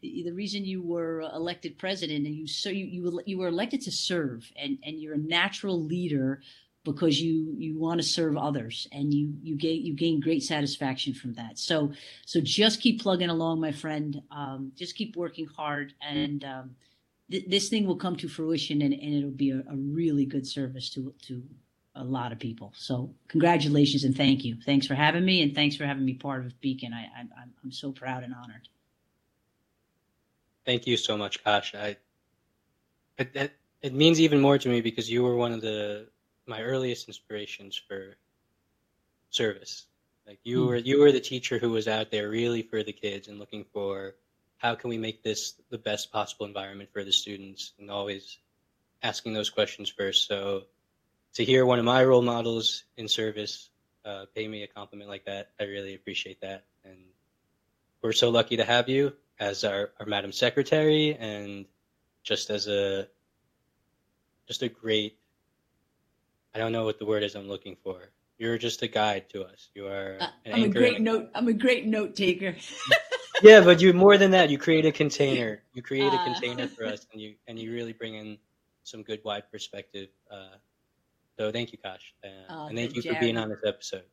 you, 0.00 0.24
the 0.24 0.32
reason 0.32 0.64
you 0.64 0.82
were 0.82 1.20
elected 1.20 1.78
president 1.78 2.26
and 2.26 2.34
you 2.34 2.46
so 2.46 2.70
you, 2.70 2.86
you 2.86 3.20
you 3.26 3.38
were 3.38 3.48
elected 3.48 3.82
to 3.82 3.92
serve 3.92 4.50
and 4.56 4.78
and 4.82 4.98
you're 5.00 5.14
a 5.14 5.18
natural 5.18 5.80
leader 5.80 6.40
because 6.82 7.20
you 7.20 7.54
you 7.58 7.78
want 7.78 8.00
to 8.00 8.06
serve 8.06 8.36
others 8.36 8.88
and 8.90 9.12
you 9.12 9.34
you 9.42 9.56
gain 9.56 9.84
you 9.84 9.94
gain 9.94 10.18
great 10.18 10.42
satisfaction 10.42 11.12
from 11.12 11.34
that. 11.34 11.58
So 11.58 11.92
so 12.24 12.40
just 12.40 12.80
keep 12.80 13.02
plugging 13.02 13.28
along 13.28 13.60
my 13.60 13.72
friend. 13.72 14.22
Um, 14.30 14.72
just 14.76 14.96
keep 14.96 15.14
working 15.16 15.46
hard 15.46 15.92
and 16.00 16.42
um, 16.42 16.70
th- 17.30 17.46
this 17.48 17.68
thing 17.68 17.86
will 17.86 17.96
come 17.96 18.16
to 18.16 18.28
fruition 18.28 18.82
and, 18.82 18.92
and 18.92 19.14
it'll 19.14 19.30
be 19.30 19.50
a, 19.50 19.58
a, 19.58 19.76
really 19.76 20.26
good 20.26 20.46
service 20.46 20.90
to 20.90 21.14
to 21.26 21.42
a 21.96 22.04
lot 22.04 22.32
of 22.32 22.38
people. 22.38 22.72
So 22.76 23.14
congratulations 23.28 24.04
and 24.04 24.16
thank 24.16 24.44
you. 24.44 24.56
Thanks 24.64 24.86
for 24.86 24.94
having 24.94 25.24
me 25.24 25.42
and 25.42 25.54
thanks 25.54 25.76
for 25.76 25.84
having 25.84 26.04
me 26.04 26.14
part 26.14 26.46
of 26.46 26.60
Beacon. 26.60 26.92
I, 26.92 27.02
I 27.02 27.20
I'm 27.20 27.52
I'm 27.64 27.72
so 27.72 27.92
proud 27.92 28.22
and 28.22 28.34
honored. 28.34 28.68
Thank 30.64 30.86
you 30.86 30.96
so 30.96 31.16
much, 31.16 31.42
Kosch. 31.42 31.74
I 31.74 31.96
it, 33.18 33.30
it, 33.34 33.52
it 33.82 33.94
means 33.94 34.20
even 34.20 34.40
more 34.40 34.58
to 34.58 34.68
me 34.68 34.80
because 34.80 35.10
you 35.10 35.22
were 35.22 35.36
one 35.36 35.52
of 35.52 35.60
the 35.60 36.08
my 36.46 36.62
earliest 36.62 37.08
inspirations 37.08 37.80
for 37.88 38.16
service. 39.30 39.86
Like 40.26 40.38
you 40.44 40.64
mm. 40.64 40.66
were 40.68 40.76
you 40.76 41.00
were 41.00 41.12
the 41.12 41.20
teacher 41.20 41.58
who 41.58 41.70
was 41.70 41.88
out 41.88 42.10
there 42.10 42.28
really 42.28 42.62
for 42.62 42.82
the 42.82 42.92
kids 42.92 43.28
and 43.28 43.38
looking 43.38 43.64
for 43.72 44.14
how 44.60 44.74
can 44.74 44.90
we 44.90 44.98
make 44.98 45.22
this 45.22 45.54
the 45.70 45.78
best 45.78 46.12
possible 46.12 46.44
environment 46.44 46.90
for 46.92 47.02
the 47.02 47.12
students? 47.12 47.72
And 47.78 47.90
always 47.90 48.38
asking 49.02 49.32
those 49.32 49.48
questions 49.48 49.88
first. 49.88 50.28
So 50.28 50.64
to 51.34 51.44
hear 51.44 51.64
one 51.64 51.78
of 51.78 51.84
my 51.86 52.04
role 52.04 52.22
models 52.22 52.84
in 52.96 53.08
service 53.08 53.70
uh, 54.04 54.26
pay 54.34 54.46
me 54.46 54.62
a 54.62 54.66
compliment 54.66 55.10
like 55.10 55.24
that 55.26 55.50
i 55.60 55.64
really 55.64 55.94
appreciate 55.94 56.40
that. 56.40 56.64
And 56.84 56.98
we're 58.02 58.12
so 58.12 58.30
lucky 58.30 58.56
to 58.58 58.64
have 58.64 58.88
you 58.88 59.14
as 59.38 59.64
our, 59.64 59.90
our 59.98 60.06
madam 60.06 60.32
secretary 60.32 61.16
and 61.18 61.64
just 62.22 62.50
as 62.50 62.66
a 62.68 63.08
just 64.46 64.62
a 64.62 64.68
great 64.68 65.16
i 66.54 66.58
don't 66.58 66.72
know 66.72 66.84
what 66.84 66.98
the 66.98 67.06
word 67.06 67.22
is 67.22 67.34
i'm 67.34 67.48
looking 67.48 67.76
for. 67.82 68.10
You're 68.36 68.56
just 68.56 68.80
a 68.80 68.88
guide 68.88 69.28
to 69.30 69.44
us. 69.44 69.68
You 69.74 69.86
are 69.86 70.16
uh, 70.20 70.26
i'm 70.46 70.64
a 70.64 70.68
great 70.68 71.00
note 71.00 71.30
i'm 71.34 71.48
a 71.48 71.54
great 71.54 71.86
note 71.86 72.14
taker 72.14 72.54
yeah, 73.42 73.60
but 73.60 73.80
you 73.80 73.92
more 73.92 74.16
than 74.18 74.30
that. 74.32 74.50
You 74.50 74.58
create 74.58 74.86
a 74.86 74.92
container. 74.92 75.62
You 75.72 75.82
create 75.82 76.12
a 76.12 76.16
uh. 76.16 76.24
container 76.24 76.68
for 76.68 76.84
us, 76.86 77.06
and 77.12 77.20
you 77.20 77.34
and 77.46 77.58
you 77.58 77.72
really 77.72 77.92
bring 77.92 78.14
in 78.14 78.38
some 78.82 79.02
good 79.02 79.20
wide 79.24 79.50
perspective. 79.50 80.08
Uh, 80.30 80.56
so 81.38 81.50
thank 81.50 81.72
you, 81.72 81.78
Kosch, 81.78 82.12
uh, 82.24 82.28
oh, 82.50 82.66
and 82.66 82.76
thank 82.76 82.94
you 82.94 83.02
Jared. 83.02 83.18
for 83.18 83.20
being 83.20 83.36
on 83.36 83.48
this 83.48 83.60
episode. 83.66 84.04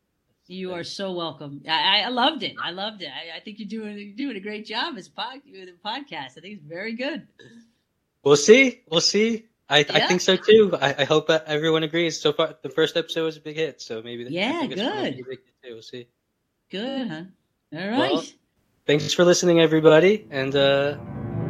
You 0.48 0.74
are 0.74 0.84
so 0.86 1.12
welcome. 1.12 1.62
I, 1.68 2.04
I 2.04 2.08
loved 2.08 2.42
it. 2.44 2.56
I 2.62 2.72
loved 2.72 3.02
it. 3.02 3.10
I, 3.10 3.38
I, 3.38 3.40
think 3.42 3.60
you're 3.60 3.68
doing 3.68 3.98
you're 3.98 4.16
doing 4.16 4.38
a 4.38 4.40
great 4.40 4.66
job 4.66 4.98
as 4.98 5.08
a 5.08 5.12
pod, 5.12 5.42
podcast. 5.86 6.38
I 6.38 6.42
think 6.42 6.60
it's 6.60 6.64
very 6.64 6.96
good. 6.96 7.28
We'll 8.24 8.38
see. 8.38 8.82
We'll 8.90 9.02
see. 9.02 9.46
I, 9.70 9.80
yeah. 9.80 9.86
I 9.96 10.00
think 10.08 10.22
so 10.22 10.38
too. 10.38 10.74
I, 10.80 10.96
I 11.00 11.04
hope 11.04 11.30
everyone 11.30 11.84
agrees. 11.84 12.22
So 12.22 12.32
far, 12.32 12.56
the 12.62 12.70
first 12.70 12.96
episode 12.96 13.26
was 13.26 13.36
a 13.36 13.42
big 13.42 13.58
hit. 13.58 13.82
So 13.82 14.02
maybe 14.02 14.24
the, 14.24 14.32
yeah, 14.32 14.66
good. 14.66 15.26
We'll 15.66 15.82
see. 15.82 16.08
Good, 16.70 17.08
huh? 17.10 17.24
All 17.74 17.88
right. 17.90 18.14
Well, 18.14 18.24
thanks 18.88 19.14
for 19.14 19.26
listening, 19.26 19.60
everybody. 19.60 20.26
And 20.32 20.56
uh, 20.56 20.98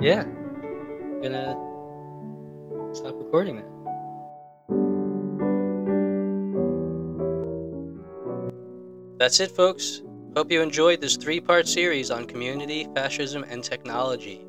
yeah, 0.01 0.23
I'm 0.23 1.21
gonna 1.21 1.55
stop 2.93 3.13
recording 3.15 3.57
now. 3.57 3.77
That's 9.19 9.39
it, 9.39 9.51
folks. 9.51 10.01
Hope 10.35 10.51
you 10.51 10.61
enjoyed 10.61 11.01
this 11.01 11.15
three 11.15 11.39
part 11.39 11.67
series 11.67 12.11
on 12.11 12.25
community, 12.25 12.87
fascism, 12.95 13.43
and 13.43 13.63
technology. 13.63 14.45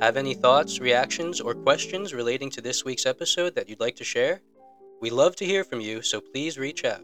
Have 0.00 0.18
any 0.18 0.34
thoughts, 0.34 0.80
reactions, 0.80 1.40
or 1.40 1.54
questions 1.54 2.12
relating 2.12 2.50
to 2.50 2.60
this 2.60 2.84
week's 2.84 3.06
episode 3.06 3.54
that 3.54 3.68
you'd 3.68 3.80
like 3.80 3.96
to 3.96 4.04
share? 4.04 4.40
We 5.00 5.10
love 5.10 5.36
to 5.36 5.46
hear 5.46 5.64
from 5.64 5.80
you, 5.80 6.02
so 6.02 6.20
please 6.20 6.58
reach 6.58 6.84
out. 6.84 7.02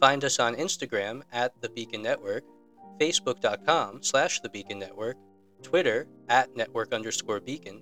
Find 0.00 0.24
us 0.24 0.38
on 0.38 0.54
Instagram 0.56 1.22
at 1.32 1.58
The 1.60 1.68
Beacon 1.70 2.02
Network, 2.02 2.44
Facebook.com 3.00 4.02
slash 4.02 4.40
The 4.40 4.50
Beacon 4.50 4.78
Network, 4.78 5.16
Twitter 5.62 6.06
at 6.28 6.54
Network 6.54 6.92
underscore 6.92 7.40
Beacon, 7.40 7.80